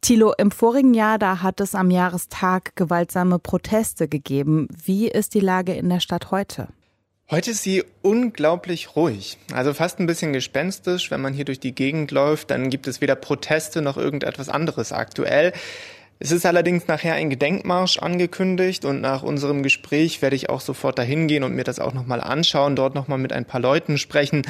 Thilo, 0.00 0.32
im 0.38 0.52
vorigen 0.52 0.94
Jahr, 0.94 1.18
da 1.18 1.42
hat 1.42 1.60
es 1.60 1.74
am 1.74 1.90
Jahrestag 1.90 2.76
gewaltsame 2.76 3.40
Proteste 3.40 4.06
gegeben. 4.06 4.68
Wie 4.84 5.08
ist 5.08 5.34
die 5.34 5.40
Lage 5.40 5.74
in 5.74 5.88
der 5.88 5.98
Stadt 5.98 6.30
heute? 6.30 6.68
Heute 7.28 7.50
ist 7.50 7.64
sie 7.64 7.82
unglaublich 8.02 8.94
ruhig, 8.94 9.36
also 9.52 9.74
fast 9.74 9.98
ein 9.98 10.06
bisschen 10.06 10.32
gespenstisch. 10.32 11.10
Wenn 11.10 11.20
man 11.20 11.34
hier 11.34 11.44
durch 11.44 11.58
die 11.58 11.74
Gegend 11.74 12.12
läuft, 12.12 12.52
dann 12.52 12.70
gibt 12.70 12.86
es 12.86 13.00
weder 13.00 13.16
Proteste 13.16 13.82
noch 13.82 13.96
irgendetwas 13.96 14.48
anderes 14.48 14.92
aktuell. 14.92 15.52
Es 16.20 16.30
ist 16.30 16.46
allerdings 16.46 16.86
nachher 16.86 17.14
ein 17.14 17.28
Gedenkmarsch 17.28 17.98
angekündigt 17.98 18.84
und 18.84 19.00
nach 19.00 19.24
unserem 19.24 19.64
Gespräch 19.64 20.22
werde 20.22 20.36
ich 20.36 20.50
auch 20.50 20.60
sofort 20.60 21.00
dahin 21.00 21.26
gehen 21.26 21.42
und 21.42 21.56
mir 21.56 21.64
das 21.64 21.80
auch 21.80 21.94
nochmal 21.94 22.20
anschauen, 22.20 22.76
dort 22.76 22.94
nochmal 22.94 23.18
mit 23.18 23.32
ein 23.32 23.44
paar 23.44 23.60
Leuten 23.60 23.98
sprechen. 23.98 24.42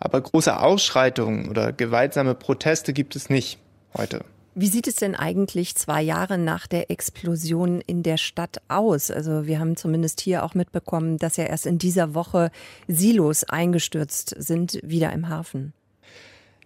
Aber 0.00 0.18
große 0.18 0.58
Ausschreitungen 0.58 1.50
oder 1.50 1.74
gewaltsame 1.74 2.34
Proteste 2.34 2.94
gibt 2.94 3.14
es 3.14 3.28
nicht 3.28 3.58
heute. 3.94 4.24
Wie 4.54 4.66
sieht 4.66 4.86
es 4.86 4.96
denn 4.96 5.14
eigentlich 5.14 5.76
zwei 5.76 6.02
Jahre 6.02 6.36
nach 6.36 6.66
der 6.66 6.90
Explosion 6.90 7.80
in 7.80 8.02
der 8.02 8.18
Stadt 8.18 8.60
aus? 8.68 9.10
Also 9.10 9.46
wir 9.46 9.58
haben 9.58 9.76
zumindest 9.76 10.20
hier 10.20 10.44
auch 10.44 10.54
mitbekommen, 10.54 11.16
dass 11.16 11.38
ja 11.38 11.44
erst 11.44 11.66
in 11.66 11.78
dieser 11.78 12.14
Woche 12.14 12.50
Silos 12.86 13.44
eingestürzt 13.44 14.34
sind, 14.38 14.78
wieder 14.82 15.10
im 15.12 15.30
Hafen. 15.30 15.72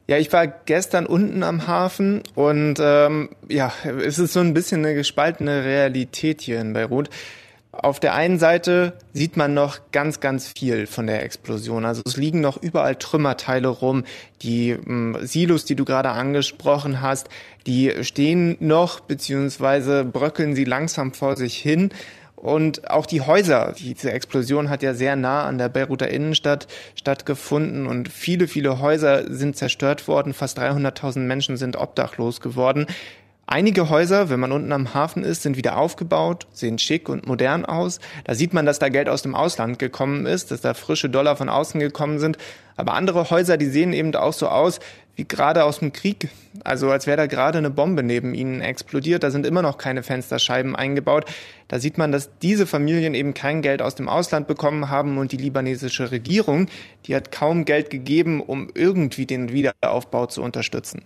Ja, 0.08 0.18
ich 0.18 0.32
war 0.32 0.46
gestern 0.46 1.06
unten 1.06 1.42
am 1.42 1.66
Hafen 1.66 2.22
und 2.34 2.78
ähm, 2.80 3.30
ja, 3.48 3.72
es 4.04 4.18
ist 4.18 4.32
so 4.32 4.40
ein 4.40 4.54
bisschen 4.54 4.84
eine 4.84 4.94
gespaltene 4.94 5.64
Realität 5.64 6.40
hier 6.40 6.60
in 6.60 6.72
Beirut. 6.72 7.10
Auf 7.82 8.00
der 8.00 8.14
einen 8.14 8.38
Seite 8.38 8.94
sieht 9.12 9.36
man 9.36 9.54
noch 9.54 9.78
ganz, 9.92 10.20
ganz 10.20 10.48
viel 10.48 10.86
von 10.86 11.06
der 11.06 11.22
Explosion. 11.22 11.84
Also 11.84 12.02
es 12.04 12.16
liegen 12.16 12.40
noch 12.40 12.62
überall 12.62 12.96
Trümmerteile 12.96 13.68
rum. 13.68 14.04
Die 14.42 14.70
ähm, 14.70 15.16
Silos, 15.22 15.64
die 15.64 15.76
du 15.76 15.84
gerade 15.84 16.10
angesprochen 16.10 17.00
hast, 17.00 17.28
die 17.66 17.92
stehen 18.02 18.56
noch, 18.60 19.00
beziehungsweise 19.00 20.04
bröckeln 20.04 20.54
sie 20.54 20.64
langsam 20.64 21.12
vor 21.12 21.36
sich 21.36 21.56
hin. 21.56 21.90
Und 22.36 22.90
auch 22.90 23.06
die 23.06 23.22
Häuser, 23.22 23.74
diese 23.78 24.12
Explosion 24.12 24.68
hat 24.68 24.82
ja 24.82 24.92
sehr 24.94 25.16
nah 25.16 25.44
an 25.44 25.56
der 25.58 25.70
Beiruter 25.70 26.08
Innenstadt 26.08 26.68
stattgefunden 26.94 27.86
und 27.86 28.10
viele, 28.10 28.46
viele 28.46 28.78
Häuser 28.78 29.32
sind 29.32 29.56
zerstört 29.56 30.06
worden. 30.06 30.34
Fast 30.34 30.58
300.000 30.58 31.20
Menschen 31.20 31.56
sind 31.56 31.76
obdachlos 31.76 32.40
geworden. 32.40 32.86
Einige 33.48 33.88
Häuser, 33.90 34.28
wenn 34.28 34.40
man 34.40 34.50
unten 34.50 34.72
am 34.72 34.92
Hafen 34.92 35.22
ist, 35.22 35.42
sind 35.42 35.56
wieder 35.56 35.78
aufgebaut, 35.78 36.48
sehen 36.52 36.80
schick 36.80 37.08
und 37.08 37.28
modern 37.28 37.64
aus. 37.64 38.00
Da 38.24 38.34
sieht 38.34 38.52
man, 38.52 38.66
dass 38.66 38.80
da 38.80 38.88
Geld 38.88 39.08
aus 39.08 39.22
dem 39.22 39.36
Ausland 39.36 39.78
gekommen 39.78 40.26
ist, 40.26 40.50
dass 40.50 40.62
da 40.62 40.74
frische 40.74 41.08
Dollar 41.08 41.36
von 41.36 41.48
außen 41.48 41.78
gekommen 41.78 42.18
sind. 42.18 42.38
Aber 42.74 42.94
andere 42.94 43.30
Häuser, 43.30 43.56
die 43.56 43.66
sehen 43.66 43.92
eben 43.92 44.12
auch 44.16 44.32
so 44.32 44.48
aus 44.48 44.80
wie 45.14 45.24
gerade 45.24 45.62
aus 45.62 45.78
dem 45.78 45.92
Krieg. 45.92 46.28
Also 46.64 46.90
als 46.90 47.06
wäre 47.06 47.16
da 47.16 47.26
gerade 47.26 47.58
eine 47.58 47.70
Bombe 47.70 48.02
neben 48.02 48.34
ihnen 48.34 48.60
explodiert. 48.60 49.22
Da 49.22 49.30
sind 49.30 49.46
immer 49.46 49.62
noch 49.62 49.78
keine 49.78 50.02
Fensterscheiben 50.02 50.74
eingebaut. 50.74 51.26
Da 51.68 51.78
sieht 51.78 51.98
man, 51.98 52.10
dass 52.10 52.30
diese 52.42 52.66
Familien 52.66 53.14
eben 53.14 53.32
kein 53.32 53.62
Geld 53.62 53.80
aus 53.80 53.94
dem 53.94 54.08
Ausland 54.08 54.48
bekommen 54.48 54.90
haben 54.90 55.18
und 55.18 55.30
die 55.30 55.36
libanesische 55.36 56.10
Regierung, 56.10 56.66
die 57.06 57.14
hat 57.14 57.30
kaum 57.30 57.64
Geld 57.64 57.90
gegeben, 57.90 58.40
um 58.40 58.70
irgendwie 58.74 59.24
den 59.24 59.52
Wiederaufbau 59.52 60.26
zu 60.26 60.42
unterstützen. 60.42 61.02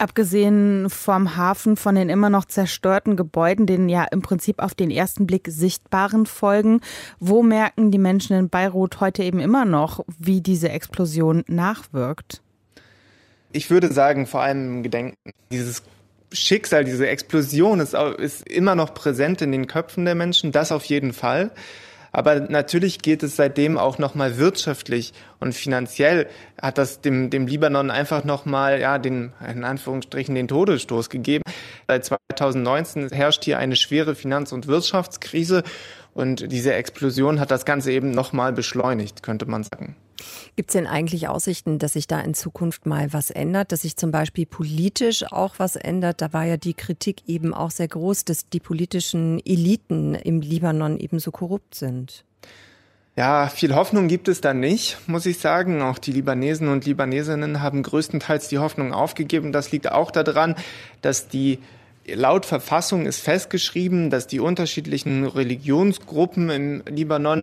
Abgesehen 0.00 0.88
vom 0.88 1.36
Hafen, 1.36 1.76
von 1.76 1.94
den 1.94 2.08
immer 2.08 2.30
noch 2.30 2.46
zerstörten 2.46 3.16
Gebäuden, 3.16 3.66
den 3.66 3.90
ja 3.90 4.04
im 4.04 4.22
Prinzip 4.22 4.62
auf 4.62 4.74
den 4.74 4.90
ersten 4.90 5.26
Blick 5.26 5.46
sichtbaren 5.50 6.24
Folgen, 6.24 6.80
wo 7.18 7.42
merken 7.42 7.90
die 7.90 7.98
Menschen 7.98 8.34
in 8.34 8.48
Beirut 8.48 9.00
heute 9.00 9.22
eben 9.22 9.40
immer 9.40 9.66
noch, 9.66 10.02
wie 10.18 10.40
diese 10.40 10.70
Explosion 10.70 11.44
nachwirkt? 11.48 12.40
Ich 13.52 13.68
würde 13.68 13.92
sagen, 13.92 14.26
vor 14.26 14.40
allem 14.40 14.76
im 14.76 14.82
Gedenken. 14.82 15.18
Dieses 15.52 15.82
Schicksal, 16.32 16.84
diese 16.84 17.06
Explosion 17.06 17.78
ist, 17.80 17.92
ist 17.92 18.48
immer 18.48 18.74
noch 18.74 18.94
präsent 18.94 19.42
in 19.42 19.52
den 19.52 19.66
Köpfen 19.66 20.06
der 20.06 20.14
Menschen, 20.14 20.50
das 20.50 20.72
auf 20.72 20.86
jeden 20.86 21.12
Fall. 21.12 21.50
Aber 22.12 22.40
natürlich 22.40 23.00
geht 23.00 23.22
es 23.22 23.36
seitdem 23.36 23.78
auch 23.78 23.98
nochmal 23.98 24.38
wirtschaftlich 24.38 25.12
und 25.38 25.54
finanziell 25.54 26.28
hat 26.60 26.78
das 26.78 27.00
dem, 27.00 27.30
dem 27.30 27.46
Libanon 27.46 27.90
einfach 27.90 28.24
nochmal, 28.24 28.80
ja, 28.80 28.98
den, 28.98 29.32
in 29.48 29.64
Anführungsstrichen, 29.64 30.34
den 30.34 30.48
Todesstoß 30.48 31.08
gegeben. 31.08 31.44
Seit 31.86 32.04
2019 32.04 33.10
herrscht 33.10 33.44
hier 33.44 33.58
eine 33.58 33.76
schwere 33.76 34.14
Finanz- 34.14 34.52
und 34.52 34.66
Wirtschaftskrise 34.66 35.62
und 36.20 36.52
diese 36.52 36.74
Explosion 36.74 37.40
hat 37.40 37.50
das 37.50 37.64
Ganze 37.64 37.90
eben 37.90 38.12
nochmal 38.12 38.52
beschleunigt, 38.52 39.22
könnte 39.22 39.46
man 39.46 39.64
sagen. 39.64 39.96
Gibt 40.54 40.70
es 40.70 40.74
denn 40.74 40.86
eigentlich 40.86 41.28
Aussichten, 41.28 41.78
dass 41.78 41.94
sich 41.94 42.06
da 42.06 42.20
in 42.20 42.34
Zukunft 42.34 42.86
mal 42.86 43.12
was 43.12 43.30
ändert, 43.30 43.72
dass 43.72 43.82
sich 43.82 43.96
zum 43.96 44.10
Beispiel 44.10 44.46
politisch 44.46 45.24
auch 45.32 45.54
was 45.58 45.76
ändert? 45.76 46.20
Da 46.20 46.32
war 46.32 46.44
ja 46.44 46.56
die 46.56 46.74
Kritik 46.74 47.22
eben 47.26 47.54
auch 47.54 47.70
sehr 47.70 47.88
groß, 47.88 48.24
dass 48.26 48.48
die 48.48 48.60
politischen 48.60 49.40
Eliten 49.44 50.14
im 50.14 50.40
Libanon 50.40 50.98
eben 50.98 51.18
so 51.18 51.30
korrupt 51.30 51.74
sind. 51.74 52.24
Ja, 53.16 53.48
viel 53.48 53.74
Hoffnung 53.74 54.08
gibt 54.08 54.28
es 54.28 54.40
da 54.40 54.54
nicht, 54.54 54.96
muss 55.06 55.26
ich 55.26 55.38
sagen. 55.38 55.82
Auch 55.82 55.98
die 55.98 56.12
Libanesen 56.12 56.68
und 56.68 56.86
Libanesinnen 56.86 57.60
haben 57.60 57.82
größtenteils 57.82 58.48
die 58.48 58.58
Hoffnung 58.58 58.92
aufgegeben. 58.92 59.52
Das 59.52 59.72
liegt 59.72 59.90
auch 59.90 60.10
daran, 60.10 60.54
dass 61.02 61.28
die 61.28 61.58
Laut 62.06 62.46
Verfassung 62.46 63.06
ist 63.06 63.20
festgeschrieben, 63.20 64.10
dass 64.10 64.26
die 64.26 64.40
unterschiedlichen 64.40 65.26
Religionsgruppen 65.26 66.50
im 66.50 66.82
Libanon 66.88 67.42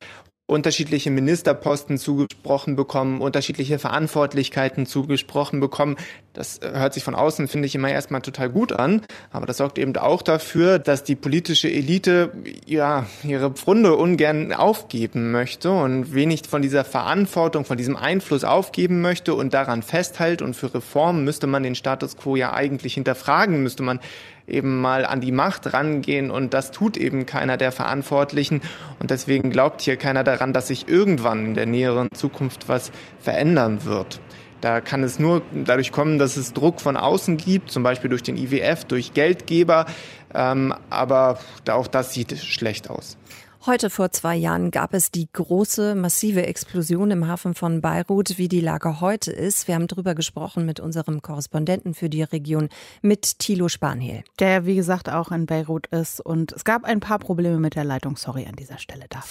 unterschiedliche 0.50 1.12
Ministerposten 1.12 1.98
zugesprochen 1.98 2.78
bekommen, 2.78 3.20
unterschiedliche 3.20 3.80
Verantwortlichkeiten 3.80 4.86
zugesprochen 4.86 5.60
bekommen. 5.60 5.98
Das 6.32 6.62
hört 6.62 6.94
sich 6.94 7.04
von 7.04 7.16
außen, 7.16 7.50
finde 7.50 7.66
ich, 7.66 7.76
immer 7.76 7.90
erstmal 7.90 8.22
total 8.22 8.50
gut 8.50 8.72
an. 8.72 9.02
Aber 9.30 9.46
das 9.46 9.58
sorgt 9.58 9.78
eben 9.78 9.96
auch 9.98 10.22
dafür, 10.22 10.80
dass 10.80 11.04
die 11.04 11.16
politische 11.16 11.70
Elite 11.70 12.32
ja 12.66 13.08
ihre 13.24 13.52
Pfrunde 13.52 13.98
ungern 13.98 14.54
aufgeben 14.54 15.32
möchte 15.32 15.70
und 15.70 16.14
wenig 16.14 16.44
von 16.48 16.62
dieser 16.62 16.86
Verantwortung, 16.86 17.66
von 17.66 17.78
diesem 17.78 17.98
Einfluss 17.98 18.46
aufgeben 18.46 19.02
möchte 19.02 19.34
und 19.34 19.54
daran 19.54 19.84
festhält. 19.84 20.42
Und 20.42 20.56
für 20.56 20.74
Reformen 20.74 21.26
müsste 21.26 21.48
man 21.48 21.64
den 21.64 21.76
Status 21.76 22.16
quo 22.16 22.38
ja 22.38 22.54
eigentlich 22.54 22.94
hinterfragen, 22.94 23.64
müsste 23.64 23.84
man 23.84 24.00
eben 24.48 24.80
mal 24.80 25.06
an 25.06 25.22
die 25.22 25.32
Macht 25.32 25.74
rangehen 25.74 26.32
und 26.32 26.54
das 26.54 26.72
tut 26.72 26.98
eben 26.98 27.26
keiner 27.26 27.58
der 27.58 27.72
Verantwortlichen 27.72 28.62
und 29.00 29.12
deswegen 29.12 29.52
glaubt 29.52 29.82
hier 29.82 29.98
keiner 29.98 30.24
daran, 30.24 30.54
dass 30.54 30.68
sich 30.68 30.88
irgendwann 30.88 31.48
in 31.48 31.54
der 31.54 31.66
näheren 31.66 32.08
Zukunft 32.14 32.70
was 32.70 32.92
verändern 33.20 33.84
wird. 33.84 34.22
Da 34.62 34.82
kann 34.82 35.04
es 35.04 35.20
nur 35.20 35.44
dadurch 35.54 35.92
kommen, 35.92 36.18
dass 36.18 36.36
es 36.36 36.54
Druck 36.54 36.82
von 36.82 36.98
außen 36.98 37.38
gibt, 37.38 37.70
zum 37.70 37.84
Beispiel 37.84 38.10
durch 38.10 38.24
den 38.24 38.38
IWF, 38.38 38.86
durch 38.86 39.14
Geldgeber, 39.14 39.86
ähm, 40.34 40.74
aber 40.90 41.40
auch 41.70 41.88
das 41.88 42.14
sieht 42.14 42.36
schlecht 42.38 42.90
aus. 42.90 43.18
Heute 43.68 43.90
vor 43.90 44.12
zwei 44.12 44.38
Jahren 44.38 44.72
gab 44.72 44.94
es 44.94 45.12
die 45.12 45.28
große, 45.30 45.94
massive 45.94 46.46
Explosion 46.46 47.12
im 47.12 47.28
Hafen 47.28 47.54
von 47.54 47.82
Beirut. 47.82 48.38
Wie 48.38 48.48
die 48.48 48.62
Lage 48.62 49.02
heute 49.02 49.30
ist, 49.34 49.68
wir 49.68 49.76
haben 49.76 49.88
darüber 49.88 50.16
gesprochen 50.16 50.66
mit 50.66 50.80
unserem 50.80 51.22
Korrespondenten 51.22 51.94
für 51.94 52.10
die 52.10 52.24
Region, 52.24 52.70
mit 53.02 53.40
Thilo 53.40 53.68
Spanhiel. 53.68 54.24
Der, 54.40 54.66
wie 54.66 54.78
gesagt, 54.78 55.10
auch 55.10 55.34
in 55.34 55.48
Beirut 55.48 55.88
ist. 55.88 56.22
Und 56.22 56.54
es 56.54 56.64
gab 56.64 56.86
ein 56.86 57.02
paar 57.02 57.20
Probleme 57.20 57.58
mit 57.60 57.76
der 57.76 57.84
Leitung. 57.84 58.16
Sorry 58.16 58.46
an 58.48 58.56
dieser 58.56 58.78
Stelle 58.78 59.04
da. 59.10 59.22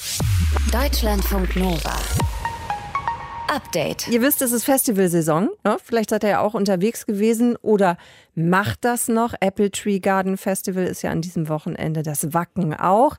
Deutschlandfunk 0.70 1.57
Nova. 1.57 1.96
Update. 3.49 4.07
Ihr 4.09 4.20
wisst, 4.20 4.42
es 4.42 4.53
ist 4.53 4.64
Festivalsaison. 4.64 5.49
Ne? 5.64 5.79
Vielleicht 5.83 6.11
seid 6.11 6.25
ihr 6.25 6.31
ja 6.31 6.40
auch 6.40 6.53
unterwegs 6.53 7.07
gewesen 7.07 7.57
oder 7.57 7.96
macht 8.35 8.85
das 8.85 9.09
noch. 9.09 9.33
Apple 9.40 9.70
Tree 9.70 9.99
Garden 9.99 10.37
Festival 10.37 10.85
ist 10.85 11.01
ja 11.01 11.11
an 11.11 11.22
diesem 11.22 11.49
Wochenende 11.49 12.03
das 12.03 12.35
Wacken 12.35 12.75
auch. 12.75 13.16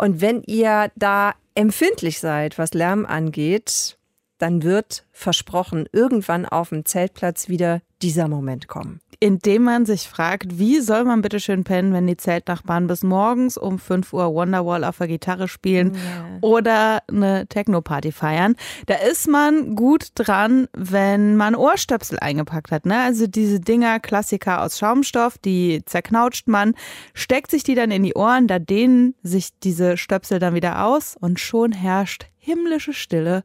Und 0.00 0.22
wenn 0.22 0.42
ihr 0.44 0.90
da 0.96 1.34
empfindlich 1.54 2.20
seid, 2.20 2.56
was 2.56 2.72
Lärm 2.72 3.04
angeht, 3.04 3.98
dann 4.38 4.62
wird 4.62 5.04
versprochen, 5.12 5.86
irgendwann 5.92 6.46
auf 6.46 6.70
dem 6.70 6.86
Zeltplatz 6.86 7.50
wieder 7.50 7.82
dieser 8.02 8.28
Moment 8.28 8.68
kommen 8.68 9.00
indem 9.22 9.64
man 9.64 9.84
sich 9.84 10.08
fragt, 10.08 10.58
wie 10.58 10.80
soll 10.80 11.04
man 11.04 11.20
bitte 11.20 11.40
schön 11.40 11.62
pennen, 11.62 11.92
wenn 11.92 12.06
die 12.06 12.16
Zeltnachbarn 12.16 12.86
bis 12.86 13.02
morgens 13.02 13.58
um 13.58 13.78
5 13.78 14.14
Uhr 14.14 14.34
Wonderwall 14.34 14.82
auf 14.82 14.96
der 14.96 15.08
Gitarre 15.08 15.46
spielen 15.46 15.94
yeah. 15.94 16.38
oder 16.40 17.02
eine 17.06 17.46
Techno-Party 17.46 18.12
feiern. 18.12 18.56
Da 18.86 18.94
ist 18.94 19.28
man 19.28 19.76
gut 19.76 20.08
dran, 20.14 20.68
wenn 20.72 21.36
man 21.36 21.54
Ohrstöpsel 21.54 22.18
eingepackt 22.18 22.72
hat. 22.72 22.86
Ne? 22.86 22.98
Also 22.98 23.26
diese 23.26 23.60
Dinger, 23.60 24.00
Klassiker 24.00 24.62
aus 24.62 24.78
Schaumstoff, 24.78 25.36
die 25.36 25.82
zerknautscht 25.84 26.48
man, 26.48 26.74
steckt 27.12 27.50
sich 27.50 27.62
die 27.62 27.74
dann 27.74 27.90
in 27.90 28.02
die 28.02 28.14
Ohren, 28.14 28.46
da 28.46 28.58
dehnen 28.58 29.14
sich 29.22 29.50
diese 29.62 29.98
Stöpsel 29.98 30.38
dann 30.38 30.54
wieder 30.54 30.86
aus 30.86 31.14
und 31.20 31.38
schon 31.38 31.72
herrscht 31.72 32.26
himmlische 32.38 32.94
Stille 32.94 33.42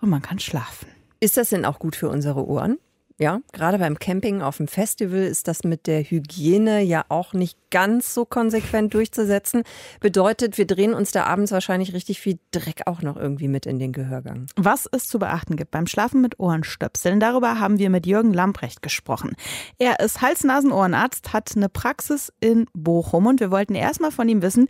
und 0.00 0.10
man 0.10 0.22
kann 0.22 0.38
schlafen. 0.38 0.86
Ist 1.18 1.36
das 1.36 1.50
denn 1.50 1.64
auch 1.64 1.80
gut 1.80 1.96
für 1.96 2.08
unsere 2.08 2.46
Ohren? 2.46 2.78
Ja, 3.20 3.40
gerade 3.52 3.78
beim 3.78 3.98
Camping 3.98 4.42
auf 4.42 4.58
dem 4.58 4.68
Festival 4.68 5.18
ist 5.18 5.48
das 5.48 5.64
mit 5.64 5.88
der 5.88 6.04
Hygiene 6.04 6.82
ja 6.82 7.04
auch 7.08 7.32
nicht 7.32 7.58
ganz 7.72 8.14
so 8.14 8.24
konsequent 8.24 8.94
durchzusetzen. 8.94 9.64
Bedeutet, 9.98 10.56
wir 10.56 10.68
drehen 10.68 10.94
uns 10.94 11.10
da 11.10 11.24
abends 11.24 11.50
wahrscheinlich 11.50 11.92
richtig 11.94 12.20
viel 12.20 12.38
Dreck 12.52 12.82
auch 12.86 13.02
noch 13.02 13.16
irgendwie 13.16 13.48
mit 13.48 13.66
in 13.66 13.80
den 13.80 13.92
Gehörgang. 13.92 14.46
Was 14.54 14.88
es 14.92 15.08
zu 15.08 15.18
beachten 15.18 15.56
gibt 15.56 15.72
beim 15.72 15.88
Schlafen 15.88 16.20
mit 16.20 16.38
Ohrenstöpseln, 16.38 17.18
darüber 17.18 17.58
haben 17.58 17.80
wir 17.80 17.90
mit 17.90 18.06
Jürgen 18.06 18.32
Lamprecht 18.32 18.82
gesprochen. 18.82 19.34
Er 19.78 19.98
ist 19.98 20.22
Hals-Nasen-Ohrenarzt, 20.22 21.32
hat 21.32 21.56
eine 21.56 21.68
Praxis 21.68 22.32
in 22.38 22.66
Bochum 22.72 23.26
und 23.26 23.40
wir 23.40 23.50
wollten 23.50 23.74
erstmal 23.74 24.12
von 24.12 24.28
ihm 24.28 24.42
wissen, 24.42 24.68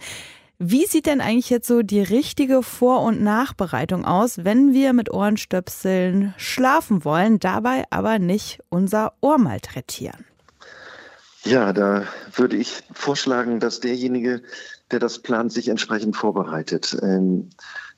wie 0.58 0.86
sieht 0.86 1.06
denn 1.06 1.20
eigentlich 1.20 1.50
jetzt 1.50 1.68
so 1.68 1.82
die 1.82 2.02
richtige 2.02 2.64
Vor- 2.64 3.02
und 3.02 3.22
Nachbereitung 3.22 4.04
aus, 4.04 4.44
wenn 4.44 4.72
wir 4.72 4.92
mit 4.92 5.08
Ohrenstöpseln 5.08 6.34
schlafen 6.36 7.04
wollen, 7.04 7.38
dabei 7.38 7.84
aber 7.90 8.18
nicht 8.18 8.58
unser 8.68 9.12
Ohr 9.20 9.38
malträtieren? 9.38 10.24
Ja, 11.44 11.72
da 11.72 12.02
würde 12.34 12.56
ich 12.56 12.82
vorschlagen, 12.92 13.60
dass 13.60 13.78
derjenige, 13.78 14.42
der 14.90 14.98
das 14.98 15.20
plant, 15.20 15.52
sich 15.52 15.68
entsprechend 15.68 16.16
vorbereitet. 16.16 16.98
Ähm, 17.02 17.50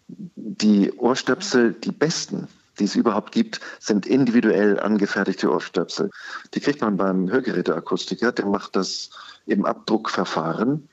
die 0.07 0.92
Ohrstöpsel, 0.92 1.73
die 1.73 1.92
besten, 1.92 2.46
die 2.79 2.85
es 2.85 2.94
überhaupt 2.94 3.33
gibt, 3.33 3.61
sind 3.79 4.05
individuell 4.05 4.79
angefertigte 4.79 5.51
Ohrstöpsel. 5.51 6.11
Die 6.53 6.61
kriegt 6.61 6.83
man 6.83 6.99
beim 6.99 7.31
Hörgeräteakustiker, 7.31 8.33
der 8.33 8.44
macht 8.44 8.77
das 8.77 9.09
im 9.46 9.64
Abdruckverfahren. 9.64 10.89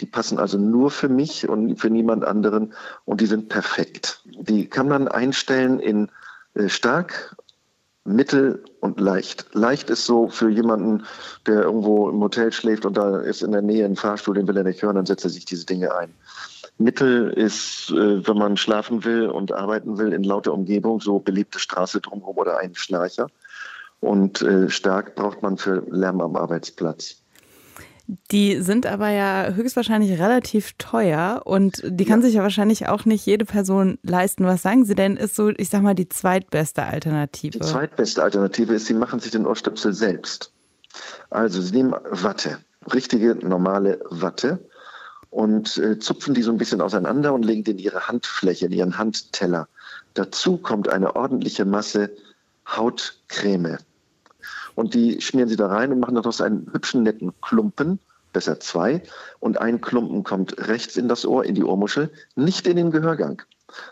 Die 0.00 0.06
passen 0.06 0.38
also 0.38 0.58
nur 0.58 0.90
für 0.90 1.08
mich 1.08 1.48
und 1.48 1.76
für 1.76 1.90
niemand 1.90 2.24
anderen 2.24 2.72
und 3.04 3.20
die 3.20 3.26
sind 3.26 3.48
perfekt. 3.48 4.22
Die 4.24 4.66
kann 4.66 4.88
man 4.88 5.08
einstellen 5.08 5.78
in 5.78 6.08
äh, 6.54 6.68
stark, 6.68 7.36
mittel 8.04 8.64
und 8.80 8.98
leicht. 8.98 9.46
Leicht 9.52 9.90
ist 9.90 10.06
so 10.06 10.28
für 10.28 10.48
jemanden, 10.48 11.04
der 11.46 11.62
irgendwo 11.62 12.08
im 12.08 12.20
Hotel 12.20 12.50
schläft 12.50 12.86
und 12.86 12.96
da 12.96 13.20
ist 13.20 13.42
in 13.42 13.52
der 13.52 13.62
Nähe 13.62 13.84
ein 13.84 13.96
Fahrstuhl, 13.96 14.34
den 14.34 14.48
will 14.48 14.56
er 14.56 14.64
nicht 14.64 14.82
hören, 14.82 14.96
dann 14.96 15.06
setzt 15.06 15.24
er 15.24 15.30
sich 15.30 15.44
diese 15.44 15.66
Dinge 15.66 15.94
ein. 15.94 16.14
Mittel 16.78 17.30
ist, 17.30 17.90
äh, 17.90 18.26
wenn 18.26 18.38
man 18.38 18.56
schlafen 18.56 19.04
will 19.04 19.28
und 19.28 19.52
arbeiten 19.52 19.98
will 19.98 20.14
in 20.14 20.24
lauter 20.24 20.54
Umgebung, 20.54 21.00
so 21.00 21.18
beliebte 21.18 21.58
Straße 21.58 22.00
drumherum 22.00 22.38
oder 22.38 22.58
ein 22.58 22.74
Schnarcher. 22.74 23.26
Und 24.00 24.40
äh, 24.40 24.70
stark 24.70 25.14
braucht 25.14 25.42
man 25.42 25.58
für 25.58 25.84
Lärm 25.90 26.22
am 26.22 26.36
Arbeitsplatz. 26.36 27.19
Die 28.30 28.60
sind 28.60 28.86
aber 28.86 29.10
ja 29.10 29.52
höchstwahrscheinlich 29.54 30.18
relativ 30.20 30.72
teuer 30.78 31.42
und 31.44 31.82
die 31.84 32.04
kann 32.04 32.20
ja. 32.20 32.26
sich 32.26 32.34
ja 32.34 32.42
wahrscheinlich 32.42 32.88
auch 32.88 33.04
nicht 33.04 33.24
jede 33.24 33.44
Person 33.44 33.98
leisten. 34.02 34.44
Was 34.44 34.62
sagen 34.62 34.84
Sie 34.84 34.94
denn, 34.94 35.16
ist 35.16 35.36
so, 35.36 35.50
ich 35.50 35.68
sag 35.68 35.82
mal, 35.82 35.94
die 35.94 36.08
zweitbeste 36.08 36.82
Alternative? 36.82 37.58
Die 37.58 37.64
zweitbeste 37.64 38.22
Alternative 38.22 38.74
ist, 38.74 38.86
Sie 38.86 38.94
machen 38.94 39.20
sich 39.20 39.30
den 39.30 39.46
Ohrstöpsel 39.46 39.92
selbst. 39.92 40.52
Also 41.30 41.60
Sie 41.60 41.72
nehmen 41.72 41.94
Watte, 42.10 42.58
richtige, 42.92 43.36
normale 43.36 44.00
Watte 44.10 44.58
und 45.30 45.78
äh, 45.78 45.98
zupfen 45.98 46.34
die 46.34 46.42
so 46.42 46.50
ein 46.50 46.58
bisschen 46.58 46.80
auseinander 46.80 47.32
und 47.32 47.44
legen 47.44 47.64
die 47.64 47.72
in 47.72 47.78
Ihre 47.78 48.08
Handfläche, 48.08 48.66
in 48.66 48.72
Ihren 48.72 48.98
Handteller. 48.98 49.68
Dazu 50.14 50.56
kommt 50.56 50.88
eine 50.88 51.14
ordentliche 51.14 51.64
Masse 51.64 52.10
Hautcreme 52.66 53.78
und 54.80 54.94
die 54.94 55.20
schmieren 55.20 55.50
sie 55.50 55.56
da 55.56 55.66
rein 55.66 55.92
und 55.92 56.00
machen 56.00 56.14
daraus 56.14 56.40
einen 56.40 56.70
hübschen, 56.72 57.02
netten 57.02 57.34
Klumpen, 57.42 57.98
besser 58.32 58.60
zwei. 58.60 59.02
Und 59.38 59.60
ein 59.60 59.82
Klumpen 59.82 60.24
kommt 60.24 60.56
rechts 60.56 60.96
in 60.96 61.06
das 61.06 61.26
Ohr, 61.26 61.44
in 61.44 61.54
die 61.54 61.64
Ohrmuschel, 61.64 62.10
nicht 62.34 62.66
in 62.66 62.76
den 62.76 62.90
Gehörgang, 62.90 63.42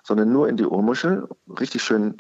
sondern 0.03 0.33
nur 0.33 0.49
in 0.49 0.57
die 0.57 0.65
Ohrmuschel, 0.65 1.29
richtig 1.61 1.83
schön 1.83 2.17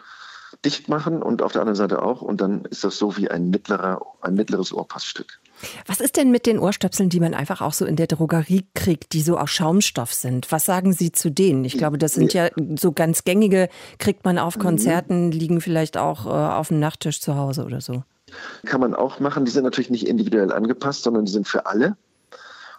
dicht 0.67 0.91
machen 0.91 1.23
und 1.23 1.41
auf 1.41 1.53
der 1.53 1.63
anderen 1.63 1.77
Seite 1.77 2.03
auch. 2.03 2.21
Und 2.21 2.43
dann 2.43 2.67
ist 2.67 2.85
das 2.85 2.99
so 2.99 3.17
wie 3.17 3.31
ein, 3.31 3.49
mittlerer, 3.49 4.03
ein 4.21 4.35
mittleres 4.35 4.71
Ohrpassstück. 4.71 5.41
Was 5.87 6.01
ist 6.01 6.19
denn 6.19 6.31
mit 6.31 6.45
den 6.45 6.59
Ohrstöpseln, 6.59 7.09
die 7.09 7.21
man 7.21 7.33
einfach 7.33 7.63
auch 7.63 7.73
so 7.73 7.87
in 7.87 7.97
der 7.97 8.07
Drogerie 8.07 8.67
kriegt, 8.75 9.15
die 9.15 9.23
so 9.23 9.39
aus 9.39 9.49
Schaumstoff 9.49 10.13
sind? 10.13 10.53
Was 10.53 10.67
sagen 10.67 10.93
Sie 10.93 11.11
zu 11.11 11.31
denen? 11.31 11.65
Ich 11.65 11.79
glaube, 11.79 11.97
das 11.97 12.13
sind 12.13 12.35
ja 12.35 12.51
so 12.79 12.93
ganz 12.93 13.25
gängige, 13.25 13.71
kriegt 13.99 14.27
man 14.27 14.39
auf 14.39 14.59
Konzerten, 14.59 15.33
liegen 15.33 15.63
vielleicht 15.63 15.97
auch 15.97 16.27
äh, 16.27 16.29
auf 16.29 16.69
dem 16.69 16.81
Nachttisch 16.81 17.23
zu 17.23 17.35
Hause 17.35 17.65
oder 17.65 17.81
so. 17.81 18.05
Kann 18.67 18.81
man 18.81 18.95
auch 18.95 19.21
machen. 19.21 19.45
Die 19.45 19.51
sind 19.51 19.65
natürlich 19.65 19.91
nicht 19.91 20.07
individuell 20.07 20.53
angepasst, 20.53 21.03
sondern 21.03 21.25
die 21.25 21.33
sind 21.33 21.49
für 21.49 21.67
alle. 21.67 21.97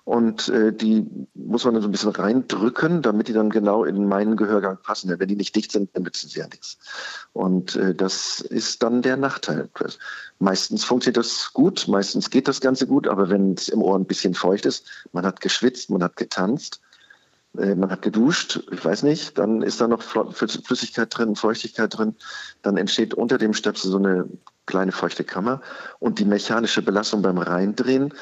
Und 0.10 0.50
äh, 0.50 0.74
die 0.74 1.06
muss 1.36 1.66
man 1.66 1.76
dann 1.76 1.84
so 1.84 1.88
ein 1.88 1.92
bisschen 1.92 2.10
reindrücken, 2.10 3.04
damit 3.04 3.28
die 3.28 3.34
dann 3.34 3.52
genau 3.52 3.84
in 3.84 4.08
meinen 4.08 4.38
Gehörgang 4.38 4.80
passen. 4.82 5.14
Wenn 5.20 5.28
die 5.28 5.36
nicht 5.36 5.56
dicht 5.56 5.72
sind, 5.72 5.96
dann 5.96 6.02
nützen 6.02 6.30
sie 6.30 6.40
ja 6.40 6.48
nichts. 6.48 6.80
Und 7.32 7.76
äh, 7.76 7.94
das 7.94 8.42
ist 8.42 8.82
dann 8.82 9.04
der 9.04 9.18
Nachteil. 9.18 9.70
Meistens 10.40 10.84
funktioniert 10.84 11.18
das 11.18 11.54
gut, 11.54 11.88
meistens 11.88 12.32
geht 12.32 12.48
das 12.48 12.60
Ganze 12.60 12.88
gut, 12.88 13.08
aber 13.08 13.30
wenn 13.30 13.54
es 13.54 13.70
im 13.70 13.84
Ohr 13.84 13.96
ein 13.96 14.06
bisschen 14.06 14.34
feucht 14.34 14.66
ist, 14.66 14.84
man 15.12 15.28
hat 15.28 15.42
geschwitzt, 15.42 15.92
man 15.92 16.02
hat 16.02 16.16
getanzt, 16.16 16.82
äh, 17.58 17.76
man 17.76 17.92
hat 17.92 18.02
geduscht, 18.02 18.62
ich 18.72 18.84
weiß 18.84 19.04
nicht, 19.04 19.38
dann 19.38 19.62
ist 19.62 19.80
da 19.80 19.88
noch 19.88 20.02
Flüssigkeit 20.02 21.16
drin, 21.16 21.36
Feuchtigkeit 21.36 21.96
drin, 21.96 22.16
dann 22.64 22.78
entsteht 22.78 23.14
unter 23.14 23.38
dem 23.38 23.54
Stöpsel 23.54 23.92
so 23.92 23.98
eine 23.98 24.28
kleine 24.70 24.92
feuchte 24.92 25.24
Kammer 25.24 25.62
und 25.98 26.20
die 26.20 26.26
mechanische 26.26 26.82
Belastung 26.84 27.24
beim 27.24 27.40
Reindrehen 27.40 28.14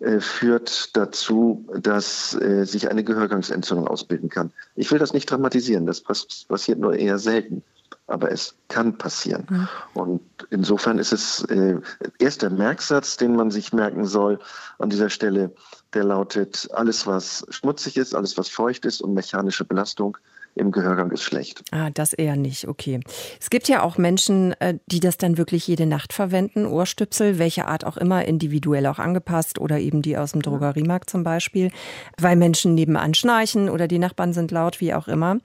äh, 0.00 0.18
führt 0.18 0.96
dazu, 0.96 1.68
dass 1.76 2.34
äh, 2.40 2.64
sich 2.64 2.90
eine 2.90 3.04
Gehörgangsentzündung 3.04 3.86
ausbilden 3.86 4.30
kann. 4.30 4.50
Ich 4.74 4.90
will 4.90 4.98
das 4.98 5.12
nicht 5.12 5.30
dramatisieren, 5.30 5.84
das 5.84 6.00
passiert 6.00 6.78
nur 6.78 6.94
eher 6.96 7.18
selten, 7.18 7.62
aber 8.06 8.32
es 8.32 8.54
kann 8.68 8.96
passieren. 8.96 9.46
Mhm. 9.50 9.68
Und 9.92 10.20
insofern 10.48 10.98
ist 10.98 11.12
es 11.12 11.44
äh, 11.44 11.76
erst 12.18 12.40
der 12.40 12.50
Merksatz, 12.50 13.18
den 13.18 13.36
man 13.36 13.50
sich 13.50 13.74
merken 13.74 14.06
soll 14.06 14.38
an 14.78 14.88
dieser 14.88 15.10
Stelle, 15.10 15.52
der 15.92 16.04
lautet, 16.04 16.66
alles 16.72 17.06
was 17.06 17.44
schmutzig 17.50 17.98
ist, 17.98 18.14
alles 18.14 18.38
was 18.38 18.48
feucht 18.48 18.86
ist 18.86 19.02
und 19.02 19.12
mechanische 19.12 19.66
Belastung 19.66 20.16
im 20.54 20.72
Gehörgang 20.72 21.10
ist 21.10 21.22
schlecht. 21.22 21.62
Ah, 21.70 21.90
das 21.90 22.12
eher 22.12 22.36
nicht, 22.36 22.68
okay. 22.68 23.00
Es 23.40 23.50
gibt 23.50 23.68
ja 23.68 23.82
auch 23.82 23.98
Menschen, 23.98 24.52
äh, 24.60 24.78
die 24.86 25.00
das 25.00 25.16
dann 25.16 25.38
wirklich 25.38 25.66
jede 25.66 25.86
Nacht 25.86 26.12
verwenden, 26.12 26.66
Ohrstöpsel, 26.66 27.38
welche 27.38 27.66
Art 27.66 27.84
auch 27.84 27.96
immer, 27.96 28.24
individuell 28.24 28.86
auch 28.86 28.98
angepasst 28.98 29.58
oder 29.58 29.78
eben 29.78 30.02
die 30.02 30.16
aus 30.16 30.32
dem 30.32 30.42
Drogeriemarkt 30.42 31.08
zum 31.08 31.22
Beispiel, 31.22 31.70
weil 32.18 32.36
Menschen 32.36 32.74
nebenan 32.74 33.14
schnarchen 33.14 33.68
oder 33.68 33.88
die 33.88 33.98
Nachbarn 33.98 34.32
sind 34.32 34.50
laut, 34.50 34.80
wie 34.80 34.94
auch 34.94 35.08
immer. 35.08 35.38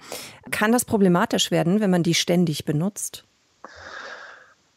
Kann 0.52 0.72
das 0.72 0.86
problematisch 0.86 1.52
werden, 1.52 1.80
wenn 1.80 1.92
man 1.92 2.04
die 2.04 2.14
ständig 2.14 2.66
benutzt? 2.66 3.26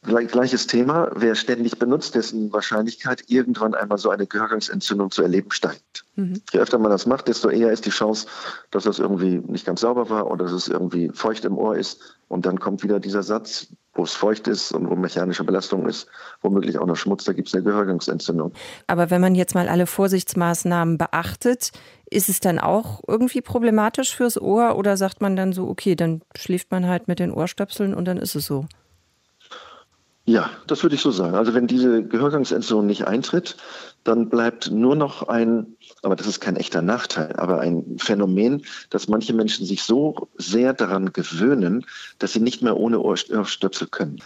Gleiches 0.09 0.66
Thema. 0.66 1.11
Wer 1.14 1.35
ständig 1.35 1.79
benutzt, 1.79 2.14
dessen 2.14 2.53
Wahrscheinlichkeit, 2.53 3.25
irgendwann 3.29 3.75
einmal 3.75 3.99
so 3.99 4.11
eine 4.11 4.27
Gehörgangsentzündung 4.27 5.11
zu 5.11 5.23
erleben, 5.23 5.51
steigt. 5.51 6.05
Mhm. 6.16 6.42
Je 6.53 6.61
öfter 6.61 6.79
man 6.79 6.90
das 6.90 7.07
macht, 7.07 7.29
desto 7.29 7.49
eher 7.49 7.71
ist 7.71 7.87
die 7.87 7.90
Chance, 7.90 8.27
dass 8.71 8.85
das 8.85 8.99
irgendwie 8.99 9.40
nicht 9.47 9.66
ganz 9.66 9.83
sauber 9.83 10.11
war 10.11 10.31
oder 10.31 10.44
dass 10.44 10.53
es 10.53 10.68
irgendwie 10.68 11.11
feucht 11.12 11.44
im 11.44 11.57
Ohr 11.57 11.77
ist. 11.77 12.18
Und 12.29 12.47
dann 12.47 12.59
kommt 12.59 12.83
wieder 12.83 13.01
dieser 13.01 13.23
Satz, 13.23 13.68
wo 13.94 14.05
es 14.05 14.14
feucht 14.14 14.47
ist 14.47 14.73
und 14.73 14.88
wo 14.88 14.94
mechanische 14.94 15.44
Belastung 15.44 15.88
ist, 15.88 16.07
womöglich 16.40 16.79
auch 16.79 16.87
noch 16.87 16.97
Schmutz, 16.97 17.25
da 17.25 17.33
gibt 17.33 17.49
es 17.49 17.55
eine 17.55 17.64
Gehörgangsentzündung. 17.64 18.53
Aber 18.87 19.11
wenn 19.11 19.21
man 19.21 19.35
jetzt 19.35 19.55
mal 19.55 19.68
alle 19.68 19.87
Vorsichtsmaßnahmen 19.87 20.99
beachtet, 20.99 21.73
ist 22.09 22.29
es 22.29 22.40
dann 22.40 22.59
auch 22.59 23.01
irgendwie 23.07 23.40
problematisch 23.40 24.14
fürs 24.14 24.40
Ohr 24.40 24.77
oder 24.77 24.97
sagt 24.97 25.21
man 25.21 25.37
dann 25.37 25.53
so, 25.53 25.68
okay, 25.68 25.97
dann 25.97 26.23
schläft 26.37 26.71
man 26.71 26.87
halt 26.87 27.09
mit 27.09 27.18
den 27.18 27.33
Ohrstöpseln 27.33 27.92
und 27.92 28.07
dann 28.07 28.18
ist 28.18 28.37
es 28.37 28.47
so? 28.47 28.66
Ja, 30.28 30.50
das 30.66 30.82
würde 30.82 30.94
ich 30.94 31.00
so 31.00 31.10
sagen. 31.10 31.36
Also 31.36 31.54
wenn 31.54 31.66
diese 31.66 32.04
Gehörgangsentzündung 32.04 32.84
nicht 32.84 33.06
eintritt, 33.06 33.56
dann 34.04 34.28
bleibt 34.28 34.70
nur 34.70 34.94
noch 34.94 35.26
ein, 35.26 35.68
aber 36.02 36.16
das 36.16 36.26
ist 36.26 36.40
kein 36.40 36.56
echter 36.56 36.82
Nachteil, 36.82 37.34
aber 37.36 37.60
ein 37.60 37.96
Phänomen, 37.98 38.62
dass 38.90 39.08
manche 39.08 39.32
Menschen 39.32 39.64
sich 39.64 39.82
so 39.82 40.28
sehr 40.36 40.74
daran 40.74 41.14
gewöhnen, 41.14 41.86
dass 42.18 42.34
sie 42.34 42.40
nicht 42.40 42.60
mehr 42.60 42.76
ohne 42.76 43.00
Ohrstöpsel 43.00 43.86
können. 43.86 44.20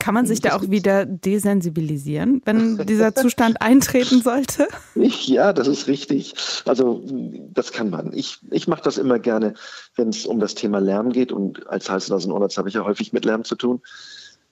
Kann 0.00 0.14
man 0.14 0.26
sich 0.26 0.40
da 0.40 0.56
auch 0.56 0.68
wieder 0.68 1.06
desensibilisieren, 1.06 2.42
wenn 2.44 2.78
dieser 2.88 3.14
Zustand 3.14 3.62
eintreten 3.62 4.22
sollte? 4.22 4.66
Ja, 4.96 5.52
das 5.52 5.68
ist 5.68 5.86
richtig. 5.86 6.34
Also 6.64 7.00
das 7.54 7.70
kann 7.70 7.90
man. 7.90 8.12
Ich, 8.12 8.38
ich 8.50 8.66
mache 8.66 8.82
das 8.82 8.98
immer 8.98 9.20
gerne, 9.20 9.54
wenn 9.94 10.08
es 10.08 10.26
um 10.26 10.40
das 10.40 10.56
Thema 10.56 10.80
Lärm 10.80 11.12
geht. 11.12 11.30
Und 11.30 11.68
als 11.68 11.88
Hals-, 11.88 12.08
Nasen-, 12.08 12.32
Ohrenarzt 12.32 12.58
habe 12.58 12.68
ich 12.68 12.74
ja 12.74 12.84
häufig 12.84 13.12
mit 13.12 13.24
Lärm 13.24 13.44
zu 13.44 13.54
tun 13.54 13.80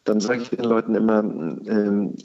dann 0.05 0.21
sage 0.21 0.43
ich 0.43 0.51
den 0.51 0.65
Leuten 0.65 0.95
immer, 0.95 1.21
ähm, 1.21 2.17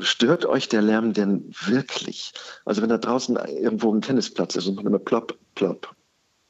stört 0.00 0.46
euch 0.46 0.68
der 0.68 0.82
Lärm 0.82 1.12
denn 1.12 1.52
wirklich? 1.64 2.32
Also 2.64 2.82
wenn 2.82 2.88
da 2.88 2.98
draußen 2.98 3.36
irgendwo 3.36 3.92
ein 3.94 4.00
Tennisplatz 4.00 4.56
ist 4.56 4.66
und 4.66 4.76
man 4.76 4.86
immer 4.86 4.98
plopp, 4.98 5.36
plopp, 5.54 5.94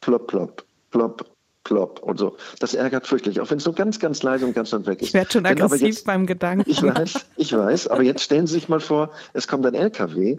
plopp, 0.01 0.29
plopp, 0.29 0.65
plopp, 0.91 1.37
plopp 1.65 2.03
und 2.03 2.19
so. 2.19 2.37
Das 2.61 2.75
ärgert 2.75 3.07
fürchterlich, 3.07 3.41
auch 3.41 3.51
wenn 3.51 3.59
es 3.59 3.65
so 3.65 3.73
ganz, 3.73 3.99
ganz 3.99 4.23
leise 4.23 4.47
und 4.47 4.55
ganz 4.55 4.73
weit 4.73 4.87
weg 4.87 5.03
ist. 5.03 5.09
Ich 5.09 5.15
werde 5.15 5.33
schon 5.33 5.47
aggressiv 5.47 5.83
jetzt, 5.83 6.07
beim 6.07 6.27
Gedanken. 6.27 6.69
Ich 6.71 6.83
weiß, 6.83 7.27
ich 7.37 7.53
weiß, 7.53 7.89
aber 7.89 8.03
jetzt 8.03 8.23
stellen 8.23 8.47
Sie 8.47 8.55
sich 8.55 8.69
mal 8.69 8.81
vor, 8.81 9.11
es 9.33 9.49
kommt 9.49 9.67
ein 9.67 9.75
LKW 9.75 10.39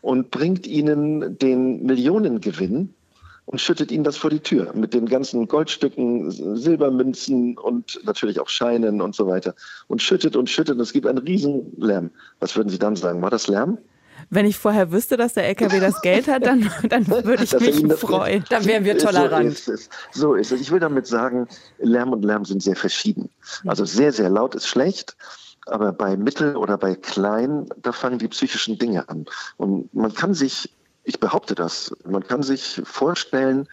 und 0.00 0.30
bringt 0.30 0.66
Ihnen 0.66 1.36
den 1.38 1.84
Millionengewinn 1.84 2.94
und 3.48 3.60
schüttet 3.62 3.90
ihnen 3.90 4.04
das 4.04 4.18
vor 4.18 4.28
die 4.28 4.40
Tür 4.40 4.72
mit 4.74 4.92
den 4.92 5.06
ganzen 5.06 5.48
Goldstücken, 5.48 6.30
Silbermünzen 6.30 7.56
und 7.56 7.98
natürlich 8.04 8.40
auch 8.40 8.48
Scheinen 8.48 9.00
und 9.00 9.14
so 9.14 9.26
weiter. 9.26 9.54
Und 9.86 10.02
schüttet 10.02 10.36
und 10.36 10.50
schüttet 10.50 10.74
und 10.74 10.82
es 10.82 10.92
gibt 10.92 11.06
einen 11.06 11.18
riesen 11.18 11.72
Lärm. 11.78 12.10
Was 12.40 12.56
würden 12.56 12.68
Sie 12.68 12.78
dann 12.78 12.94
sagen? 12.94 13.22
War 13.22 13.30
das 13.30 13.48
Lärm? 13.48 13.78
Wenn 14.28 14.44
ich 14.44 14.58
vorher 14.58 14.92
wüsste, 14.92 15.16
dass 15.16 15.32
der 15.32 15.46
LKW 15.46 15.80
das 15.80 16.02
Geld 16.02 16.28
hat, 16.28 16.44
dann, 16.44 16.70
dann 16.90 17.06
würde 17.06 17.42
ich 17.42 17.52
mich 17.82 17.94
freuen. 17.94 18.44
Dann 18.50 18.66
wären 18.66 18.84
wir 18.84 18.98
tolerant. 18.98 19.56
So 19.56 19.72
ist, 19.72 19.80
es. 19.80 19.88
so 20.12 20.34
ist 20.34 20.52
es. 20.52 20.60
Ich 20.60 20.70
will 20.70 20.80
damit 20.80 21.06
sagen, 21.06 21.48
Lärm 21.78 22.12
und 22.12 22.24
Lärm 22.26 22.44
sind 22.44 22.62
sehr 22.62 22.76
verschieden. 22.76 23.30
Also 23.64 23.86
sehr, 23.86 24.12
sehr 24.12 24.28
laut 24.28 24.56
ist 24.56 24.66
schlecht. 24.66 25.16
Aber 25.64 25.92
bei 25.92 26.18
mittel 26.18 26.56
oder 26.56 26.76
bei 26.76 26.96
klein, 26.96 27.66
da 27.80 27.92
fangen 27.92 28.18
die 28.18 28.28
psychischen 28.28 28.78
Dinge 28.78 29.08
an. 29.08 29.24
Und 29.56 29.94
man 29.94 30.12
kann 30.12 30.34
sich, 30.34 30.70
ich 31.08 31.18
behaupte 31.20 31.54
das, 31.54 31.90
man 32.04 32.22
kann 32.22 32.42
sich 32.42 32.82
vorstellen, 32.84 33.66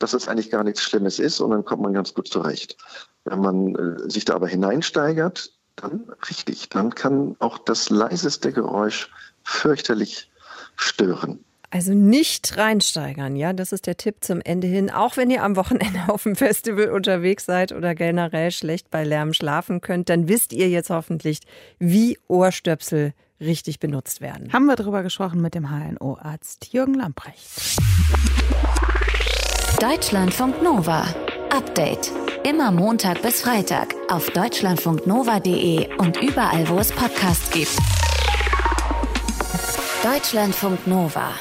dass 0.00 0.12
es 0.12 0.26
eigentlich 0.26 0.50
gar 0.50 0.64
nichts 0.64 0.82
Schlimmes 0.82 1.20
ist 1.20 1.40
und 1.40 1.52
dann 1.52 1.64
kommt 1.64 1.82
man 1.82 1.94
ganz 1.94 2.14
gut 2.14 2.26
zurecht. 2.26 2.76
Wenn 3.24 3.40
man 3.40 3.76
äh, 3.76 4.10
sich 4.10 4.24
da 4.24 4.34
aber 4.34 4.48
hineinsteigert, 4.48 5.52
dann 5.76 6.10
richtig, 6.28 6.68
dann 6.68 6.92
kann 6.92 7.36
auch 7.38 7.58
das 7.58 7.90
leiseste 7.90 8.52
Geräusch 8.52 9.08
fürchterlich 9.44 10.30
stören. 10.74 11.44
Also 11.70 11.92
nicht 11.92 12.56
reinsteigern, 12.56 13.36
ja, 13.36 13.52
das 13.52 13.70
ist 13.70 13.86
der 13.86 13.96
Tipp 13.96 14.16
zum 14.22 14.40
Ende 14.40 14.66
hin. 14.66 14.90
Auch 14.90 15.16
wenn 15.16 15.30
ihr 15.30 15.44
am 15.44 15.54
Wochenende 15.54 16.00
auf 16.08 16.24
dem 16.24 16.34
Festival 16.34 16.90
unterwegs 16.90 17.44
seid 17.44 17.70
oder 17.70 17.94
generell 17.94 18.50
schlecht 18.50 18.90
bei 18.90 19.04
Lärm 19.04 19.32
schlafen 19.32 19.80
könnt, 19.80 20.08
dann 20.08 20.28
wisst 20.28 20.52
ihr 20.52 20.68
jetzt 20.68 20.90
hoffentlich, 20.90 21.38
wie 21.78 22.18
Ohrstöpsel 22.26 23.12
richtig 23.40 23.78
benutzt 23.80 24.20
werden. 24.20 24.52
Haben 24.52 24.66
wir 24.66 24.76
darüber 24.76 25.02
gesprochen 25.02 25.40
mit 25.40 25.54
dem 25.54 25.70
HNO-Arzt 25.70 26.72
Jürgen 26.72 26.94
Lamprecht. 26.94 27.80
Deutschlandfunk 29.80 30.62
Nova. 30.62 31.04
Update. 31.50 32.12
Immer 32.48 32.70
Montag 32.70 33.22
bis 33.22 33.42
Freitag 33.42 33.94
auf 34.10 34.30
deutschlandfunknova.de 34.30 35.94
und 35.96 36.22
überall, 36.22 36.68
wo 36.68 36.78
es 36.78 36.92
Podcasts 36.92 37.50
gibt. 37.50 37.76
Deutschlandfunk 40.02 40.86
Nova. 40.86 41.32